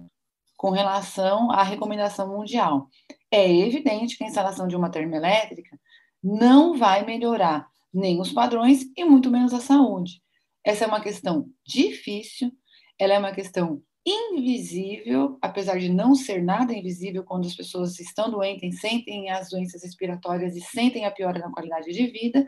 com 0.56 0.70
relação 0.70 1.52
à 1.52 1.64
recomendação 1.64 2.28
mundial. 2.28 2.88
É 3.32 3.52
evidente 3.52 4.18
que 4.18 4.24
a 4.24 4.28
instalação 4.28 4.68
de 4.68 4.76
uma 4.76 4.90
termoelétrica 4.90 5.80
não 6.24 6.78
vai 6.78 7.06
melhorar 7.06 7.68
nem 7.94 8.20
os 8.20 8.32
padrões 8.32 8.86
e 8.96 9.04
muito 9.04 9.32
menos 9.32 9.54
a 9.54 9.60
saúde. 9.60 10.22
Essa 10.64 10.86
é 10.86 10.88
uma 10.88 11.02
questão 11.02 11.48
difícil, 11.66 12.52
ela 13.00 13.14
é 13.14 13.20
uma 13.20 13.32
questão 13.32 13.82
invisível, 14.06 15.38
apesar 15.42 15.80
de 15.80 15.90
não 15.90 16.14
ser 16.14 16.44
nada 16.44 16.74
invisível 16.74 17.24
quando 17.24 17.48
as 17.48 17.56
pessoas 17.56 18.00
estão 18.00 18.30
doentes, 18.30 18.80
sentem 18.80 19.32
as 19.32 19.50
doenças 19.50 19.82
respiratórias 19.84 20.56
e 20.56 20.62
sentem 20.62 21.06
a 21.06 21.12
piora 21.12 21.40
na 21.40 21.52
qualidade 21.52 21.92
de 21.92 22.06
vida, 22.08 22.48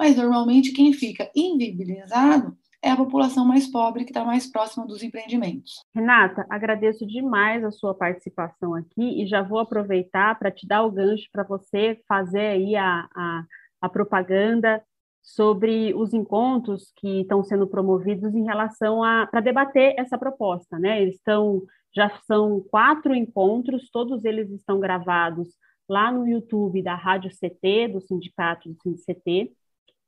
mas 0.00 0.16
normalmente 0.16 0.72
quem 0.72 0.94
fica 0.94 1.30
invisibilizado 1.36 2.56
é 2.82 2.90
a 2.90 2.96
população 2.96 3.44
mais 3.44 3.70
pobre 3.70 4.04
que 4.04 4.10
está 4.12 4.24
mais 4.24 4.50
próxima 4.50 4.86
dos 4.86 5.02
empreendimentos. 5.02 5.84
Renata, 5.94 6.46
agradeço 6.48 7.06
demais 7.06 7.62
a 7.62 7.70
sua 7.70 7.94
participação 7.94 8.74
aqui 8.74 9.22
e 9.22 9.26
já 9.26 9.42
vou 9.42 9.58
aproveitar 9.58 10.38
para 10.38 10.50
te 10.50 10.66
dar 10.66 10.84
o 10.84 10.90
gancho 10.90 11.28
para 11.30 11.42
você 11.42 12.00
fazer 12.08 12.46
aí 12.46 12.76
a, 12.76 13.06
a, 13.14 13.44
a 13.82 13.88
propaganda 13.90 14.82
sobre 15.22 15.92
os 15.92 16.14
encontros 16.14 16.90
que 16.96 17.20
estão 17.20 17.44
sendo 17.44 17.66
promovidos 17.66 18.34
em 18.34 18.44
relação 18.44 19.04
a 19.04 19.26
para 19.26 19.42
debater 19.42 19.94
essa 19.98 20.16
proposta, 20.16 20.78
né? 20.78 21.02
Eles 21.02 21.16
estão 21.16 21.62
já 21.94 22.08
são 22.26 22.64
quatro 22.70 23.14
encontros, 23.14 23.90
todos 23.90 24.24
eles 24.24 24.50
estão 24.50 24.80
gravados 24.80 25.48
lá 25.86 26.10
no 26.10 26.26
YouTube 26.26 26.82
da 26.82 26.94
Rádio 26.94 27.30
CT, 27.30 27.88
do 27.88 28.00
Sindicato 28.00 28.74
do 28.82 28.94
CT. 28.94 29.52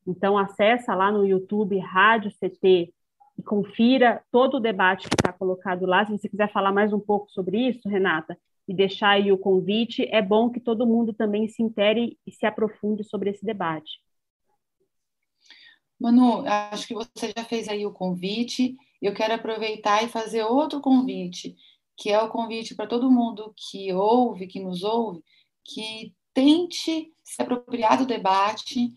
Então, 0.05 0.37
acessa 0.37 0.93
lá 0.93 1.11
no 1.11 1.25
YouTube 1.25 1.77
Rádio 1.79 2.31
CT 2.31 2.93
e 3.37 3.43
confira 3.43 4.23
todo 4.31 4.57
o 4.57 4.59
debate 4.59 5.07
que 5.07 5.15
está 5.15 5.33
colocado 5.33 5.85
lá. 5.85 6.05
Se 6.05 6.11
você 6.11 6.29
quiser 6.29 6.51
falar 6.51 6.71
mais 6.71 6.93
um 6.93 6.99
pouco 6.99 7.29
sobre 7.31 7.69
isso, 7.69 7.87
Renata, 7.89 8.37
e 8.67 8.73
deixar 8.73 9.09
aí 9.09 9.31
o 9.31 9.37
convite, 9.37 10.07
é 10.11 10.21
bom 10.21 10.49
que 10.49 10.59
todo 10.59 10.87
mundo 10.87 11.13
também 11.13 11.47
se 11.47 11.61
intere 11.61 12.17
e 12.25 12.31
se 12.31 12.45
aprofunde 12.45 13.03
sobre 13.03 13.29
esse 13.29 13.45
debate. 13.45 14.01
Manu, 15.99 16.45
acho 16.45 16.87
que 16.87 16.93
você 16.93 17.31
já 17.35 17.45
fez 17.45 17.67
aí 17.67 17.85
o 17.85 17.93
convite. 17.93 18.75
Eu 19.01 19.13
quero 19.13 19.33
aproveitar 19.33 20.03
e 20.03 20.09
fazer 20.09 20.43
outro 20.43 20.81
convite, 20.81 21.55
que 21.97 22.09
é 22.09 22.21
o 22.21 22.29
convite 22.29 22.75
para 22.75 22.87
todo 22.87 23.11
mundo 23.11 23.53
que 23.55 23.93
ouve, 23.93 24.47
que 24.47 24.59
nos 24.59 24.83
ouve, 24.83 25.21
que 25.63 26.13
tente 26.33 27.13
se 27.23 27.41
apropriar 27.41 27.97
do 27.97 28.05
debate, 28.05 28.89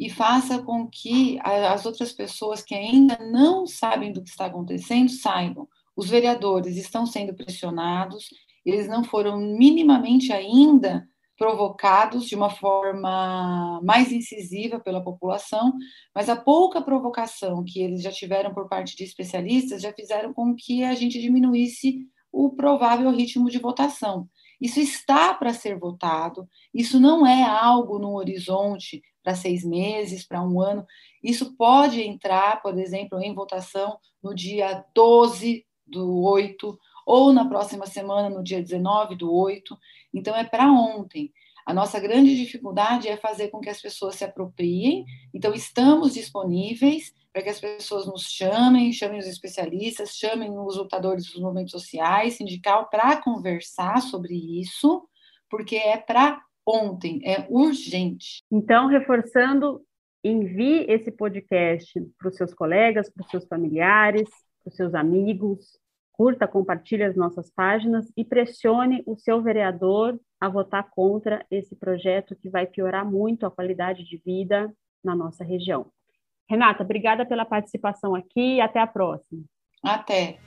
e 0.00 0.08
faça 0.08 0.62
com 0.62 0.88
que 0.88 1.38
as 1.42 1.84
outras 1.84 2.10
pessoas 2.10 2.62
que 2.62 2.74
ainda 2.74 3.18
não 3.30 3.66
sabem 3.66 4.10
do 4.10 4.22
que 4.22 4.30
está 4.30 4.46
acontecendo 4.46 5.10
saibam. 5.10 5.68
Os 5.94 6.08
vereadores 6.08 6.78
estão 6.78 7.04
sendo 7.04 7.34
pressionados, 7.34 8.30
eles 8.64 8.88
não 8.88 9.04
foram 9.04 9.36
minimamente 9.36 10.32
ainda 10.32 11.06
provocados 11.36 12.26
de 12.26 12.34
uma 12.34 12.48
forma 12.48 13.78
mais 13.82 14.10
incisiva 14.10 14.80
pela 14.80 15.04
população, 15.04 15.74
mas 16.14 16.30
a 16.30 16.36
pouca 16.36 16.80
provocação 16.80 17.62
que 17.62 17.82
eles 17.82 18.02
já 18.02 18.10
tiveram 18.10 18.54
por 18.54 18.70
parte 18.70 18.96
de 18.96 19.04
especialistas 19.04 19.82
já 19.82 19.92
fizeram 19.92 20.32
com 20.32 20.54
que 20.56 20.82
a 20.82 20.94
gente 20.94 21.20
diminuísse 21.20 22.06
o 22.32 22.50
provável 22.50 23.10
ritmo 23.10 23.50
de 23.50 23.58
votação. 23.58 24.26
Isso 24.60 24.80
está 24.80 25.32
para 25.34 25.54
ser 25.54 25.78
votado, 25.78 26.48
isso 26.72 27.00
não 27.00 27.26
é 27.26 27.42
algo 27.42 27.98
no 27.98 28.14
horizonte 28.14 29.02
para 29.22 29.34
seis 29.34 29.64
meses, 29.64 30.26
para 30.26 30.42
um 30.42 30.60
ano. 30.60 30.86
Isso 31.22 31.56
pode 31.56 32.02
entrar, 32.02 32.60
por 32.62 32.78
exemplo, 32.78 33.20
em 33.20 33.34
votação 33.34 33.98
no 34.22 34.34
dia 34.34 34.84
12 34.94 35.64
do 35.86 36.22
8, 36.22 36.78
ou 37.06 37.32
na 37.32 37.44
próxima 37.46 37.86
semana, 37.86 38.30
no 38.30 38.42
dia 38.42 38.62
19 38.62 39.16
do 39.16 39.32
8. 39.32 39.76
Então, 40.14 40.34
é 40.34 40.44
para 40.44 40.70
ontem. 40.70 41.32
A 41.66 41.74
nossa 41.74 42.00
grande 42.00 42.34
dificuldade 42.36 43.08
é 43.08 43.16
fazer 43.16 43.48
com 43.48 43.60
que 43.60 43.68
as 43.68 43.80
pessoas 43.80 44.16
se 44.16 44.24
apropriem. 44.24 45.04
Então, 45.34 45.52
estamos 45.52 46.14
disponíveis 46.14 47.12
para 47.32 47.42
que 47.42 47.48
as 47.48 47.60
pessoas 47.60 48.06
nos 48.06 48.22
chamem, 48.22 48.92
chamem 48.92 49.18
os 49.18 49.26
especialistas, 49.26 50.16
chamem 50.16 50.50
os 50.50 50.76
lutadores 50.76 51.26
dos 51.26 51.40
movimentos 51.40 51.72
sociais, 51.72 52.34
sindical, 52.34 52.88
para 52.88 53.20
conversar 53.22 54.00
sobre 54.02 54.34
isso, 54.34 55.08
porque 55.48 55.76
é 55.76 55.96
para 55.96 56.42
ontem, 56.66 57.20
é 57.24 57.46
urgente. 57.48 58.42
Então, 58.50 58.88
reforçando, 58.88 59.80
envie 60.24 60.84
esse 60.88 61.10
podcast 61.10 62.00
para 62.18 62.28
os 62.28 62.36
seus 62.36 62.52
colegas, 62.52 63.08
para 63.08 63.24
os 63.24 63.30
seus 63.30 63.46
familiares, 63.46 64.28
para 64.62 64.70
os 64.70 64.76
seus 64.76 64.94
amigos, 64.94 65.78
curta, 66.12 66.46
compartilhe 66.46 67.02
as 67.02 67.16
nossas 67.16 67.50
páginas 67.50 68.12
e 68.16 68.24
pressione 68.24 69.02
o 69.06 69.16
seu 69.16 69.40
vereador 69.40 70.20
a 70.38 70.48
votar 70.48 70.90
contra 70.90 71.46
esse 71.50 71.74
projeto 71.74 72.36
que 72.36 72.50
vai 72.50 72.66
piorar 72.66 73.10
muito 73.10 73.46
a 73.46 73.50
qualidade 73.50 74.04
de 74.04 74.18
vida 74.18 74.72
na 75.02 75.14
nossa 75.16 75.42
região. 75.42 75.90
Renata, 76.50 76.82
obrigada 76.82 77.24
pela 77.24 77.44
participação 77.44 78.12
aqui 78.16 78.56
e 78.56 78.60
até 78.60 78.80
a 78.80 78.86
próxima. 78.86 79.40
Até. 79.84 80.38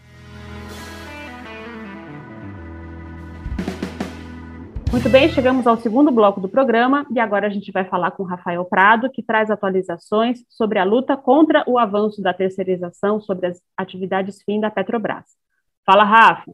Muito 4.92 5.10
bem, 5.10 5.30
chegamos 5.30 5.66
ao 5.66 5.78
segundo 5.78 6.12
bloco 6.12 6.42
do 6.42 6.50
programa 6.50 7.06
e 7.10 7.22
agora 7.22 7.48
a 7.48 7.50
gente 7.50 7.72
vai 7.72 7.86
falar 7.86 8.12
com 8.12 8.24
Rafael 8.24 8.66
Prado, 8.66 9.10
que 9.10 9.24
traz 9.24 9.50
atualizações 9.50 10.44
sobre 10.50 10.78
a 10.78 10.84
luta 10.84 11.16
contra 11.16 11.63
o 11.66 11.80
avanço 11.80 12.22
da 12.22 12.34
terceirização 12.34 13.22
sobre 13.22 13.48
as 13.48 13.62
atividades 13.78 14.44
fim 14.44 14.60
da 14.60 14.70
Petrobras. 14.70 15.26
Fala, 15.86 16.04
Rafa. 16.04 16.54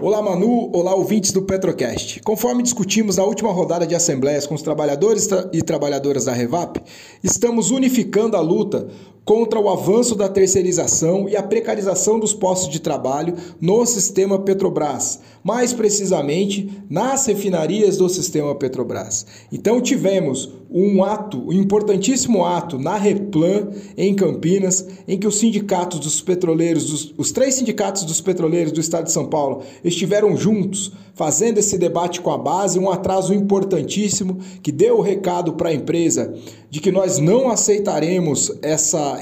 Olá 0.00 0.22
Manu, 0.22 0.70
olá 0.72 0.94
ouvintes 0.94 1.30
do 1.30 1.42
Petrocast. 1.42 2.20
Conforme 2.20 2.62
discutimos 2.62 3.16
na 3.16 3.24
última 3.24 3.52
rodada 3.52 3.86
de 3.86 3.94
assembleias 3.94 4.46
com 4.46 4.54
os 4.54 4.62
trabalhadores 4.62 5.28
e 5.52 5.62
trabalhadoras 5.62 6.24
da 6.24 6.32
Revap, 6.32 6.80
estamos 7.22 7.70
unificando 7.70 8.36
a 8.36 8.40
luta 8.40 8.88
contra 9.24 9.60
o 9.60 9.68
avanço 9.68 10.14
da 10.14 10.28
terceirização 10.28 11.28
e 11.28 11.36
a 11.36 11.42
precarização 11.42 12.18
dos 12.18 12.34
postos 12.34 12.70
de 12.70 12.80
trabalho 12.80 13.34
no 13.60 13.84
sistema 13.86 14.38
Petrobras, 14.38 15.20
mais 15.42 15.72
precisamente 15.72 16.82
nas 16.88 17.26
refinarias 17.26 17.96
do 17.96 18.08
sistema 18.08 18.54
Petrobras. 18.54 19.26
Então 19.52 19.80
tivemos 19.80 20.50
um 20.70 21.02
ato, 21.02 21.48
um 21.48 21.52
importantíssimo 21.52 22.44
ato 22.44 22.78
na 22.78 22.96
Replan 22.96 23.68
em 23.96 24.14
Campinas, 24.14 24.86
em 25.06 25.18
que 25.18 25.26
os 25.26 25.38
sindicatos 25.38 25.98
dos 25.98 26.20
petroleiros, 26.20 26.92
os, 26.92 27.14
os 27.18 27.32
três 27.32 27.54
sindicatos 27.56 28.04
dos 28.04 28.20
petroleiros 28.20 28.72
do 28.72 28.80
estado 28.80 29.04
de 29.04 29.12
São 29.12 29.26
Paulo 29.26 29.62
estiveram 29.82 30.36
juntos 30.36 30.92
fazendo 31.20 31.58
esse 31.58 31.76
debate 31.76 32.20
com 32.20 32.30
a 32.30 32.38
base, 32.38 32.78
um 32.78 32.90
atraso 32.90 33.34
importantíssimo 33.34 34.38
que 34.62 34.72
deu 34.72 34.98
o 34.98 35.02
recado 35.02 35.52
para 35.52 35.68
a 35.68 35.74
empresa 35.74 36.34
de 36.70 36.80
que 36.80 36.90
nós 36.90 37.18
não 37.18 37.50
aceitaremos 37.50 38.50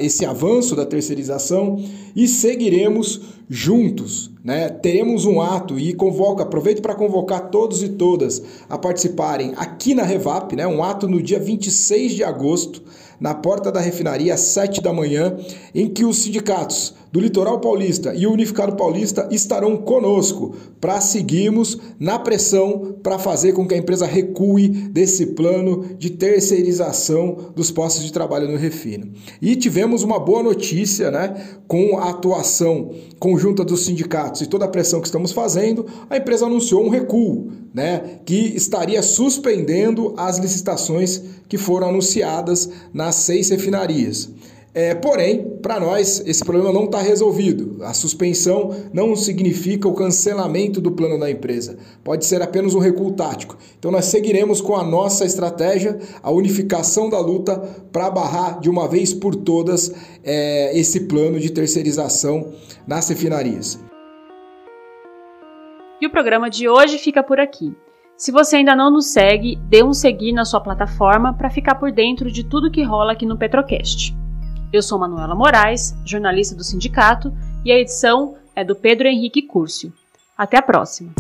esse 0.01 0.25
avanço 0.25 0.77
da 0.77 0.85
terceirização 0.85 1.83
e 2.15 2.27
seguiremos 2.29 3.21
juntos. 3.49 4.31
Né? 4.45 4.69
Teremos 4.69 5.25
um 5.25 5.41
ato 5.41 5.79
e 5.79 5.93
convoca, 5.95 6.43
aproveito 6.43 6.83
para 6.83 6.95
convocar 6.95 7.51
todos 7.51 7.83
e 7.83 7.91
todas 7.91 8.43
a 8.69 8.79
participarem 8.79 9.53
aqui 9.57 9.95
na 9.95 10.03
Revap, 10.03 10.55
né? 10.55 10.67
um 10.67 10.83
ato 10.83 11.09
no 11.09 11.23
dia 11.23 11.39
26 11.39 12.13
de 12.13 12.25
agosto, 12.25 12.83
na 13.21 13.35
porta 13.35 13.73
da 13.73 13.81
refinaria 13.81 14.35
às 14.35 14.41
7 14.41 14.81
da 14.81 14.93
manhã, 14.93 15.37
em 15.75 15.89
que 15.89 16.05
os 16.05 16.19
sindicatos 16.19 16.95
do 17.13 17.21
Litoral 17.21 17.61
Paulista 17.61 18.15
e 18.15 18.27
o 18.27 18.33
Unificado 18.33 18.77
Paulista 18.77 19.29
estarão 19.31 19.77
conosco 19.77 20.55
para 20.81 21.01
seguirmos 21.01 21.79
na 21.99 22.19
pressão 22.19 22.97
para 23.03 23.19
fazer 23.19 23.53
com 23.53 23.67
que 23.67 23.75
a 23.75 23.79
empresa 23.79 24.07
recue 24.07 24.69
desse 24.69 25.27
plano 25.27 25.85
de 25.99 26.11
terceirização 26.11 27.53
dos 27.55 27.71
postos 27.71 28.05
de 28.05 28.13
trabalho 28.13 28.49
no 28.49 28.57
Refino. 28.57 29.11
E 29.41 29.57
tivemos 29.57 30.03
uma 30.03 30.19
boa 30.19 30.43
notícia, 30.43 31.11
né? 31.11 31.59
Com 31.67 31.99
a 31.99 32.11
atuação 32.11 32.91
conjunta 33.19 33.65
dos 33.65 33.85
sindicatos 33.85 34.43
e 34.43 34.47
toda 34.47 34.65
a 34.65 34.69
pressão 34.69 35.01
que 35.01 35.07
estamos 35.07 35.33
fazendo, 35.33 35.87
a 36.09 36.17
empresa 36.17 36.47
anunciou 36.47 36.85
um 36.85 36.89
recuo, 36.89 37.51
né? 37.73 38.19
Que 38.25 38.57
estaria 38.57 39.03
suspendendo 39.03 40.15
as 40.17 40.39
licitações 40.39 41.23
que 41.49 41.59
foram 41.59 41.89
anunciadas 41.89 42.69
nas 42.93 43.17
seis 43.17 43.49
refinarias. 43.49 44.31
É, 44.81 44.95
porém, 44.95 45.59
para 45.61 45.81
nós, 45.81 46.23
esse 46.25 46.45
problema 46.45 46.73
não 46.73 46.85
está 46.85 47.03
resolvido. 47.03 47.83
A 47.83 47.93
suspensão 47.93 48.71
não 48.93 49.17
significa 49.17 49.89
o 49.89 49.93
cancelamento 49.93 50.81
do 50.81 50.93
plano 50.93 51.19
da 51.19 51.29
empresa. 51.29 51.77
Pode 52.05 52.25
ser 52.25 52.41
apenas 52.43 52.77
um 52.77 52.79
recuo 52.79 53.11
tático. 53.11 53.57
Então, 53.77 53.91
nós 53.91 54.05
seguiremos 54.05 54.61
com 54.61 54.77
a 54.77 54.85
nossa 54.85 55.25
estratégia, 55.25 55.99
a 56.23 56.31
unificação 56.31 57.11
da 57.11 57.19
luta 57.19 57.59
para 57.91 58.09
barrar 58.09 58.61
de 58.61 58.71
uma 58.71 58.87
vez 58.87 59.13
por 59.13 59.35
todas 59.35 59.93
é, 60.23 60.79
esse 60.79 61.09
plano 61.09 61.41
de 61.41 61.51
terceirização 61.51 62.53
nas 62.87 63.09
refinarias. 63.09 63.85
E 66.01 66.07
o 66.07 66.11
programa 66.11 66.49
de 66.49 66.69
hoje 66.69 66.99
fica 66.99 67.21
por 67.21 67.41
aqui. 67.41 67.75
Se 68.17 68.31
você 68.31 68.55
ainda 68.55 68.77
não 68.77 68.93
nos 68.93 69.07
segue, 69.07 69.57
dê 69.69 69.83
um 69.83 69.93
seguir 69.93 70.31
na 70.31 70.45
sua 70.45 70.61
plataforma 70.61 71.35
para 71.35 71.51
ficar 71.51 71.75
por 71.75 71.91
dentro 71.91 72.31
de 72.31 72.45
tudo 72.45 72.71
que 72.71 72.85
rola 72.85 73.15
aqui 73.15 73.27
no 73.27 73.37
Petrocast. 73.37 74.17
Eu 74.71 74.83
sou 74.83 74.99
Manuela 74.99 75.35
Moraes, 75.35 75.95
jornalista 76.05 76.55
do 76.55 76.63
sindicato, 76.63 77.33
e 77.65 77.73
a 77.73 77.79
edição 77.79 78.37
é 78.55 78.63
do 78.63 78.75
Pedro 78.75 79.09
Henrique 79.09 79.41
Curcio. 79.41 79.93
Até 80.37 80.59
a 80.59 80.63
próxima! 80.63 81.11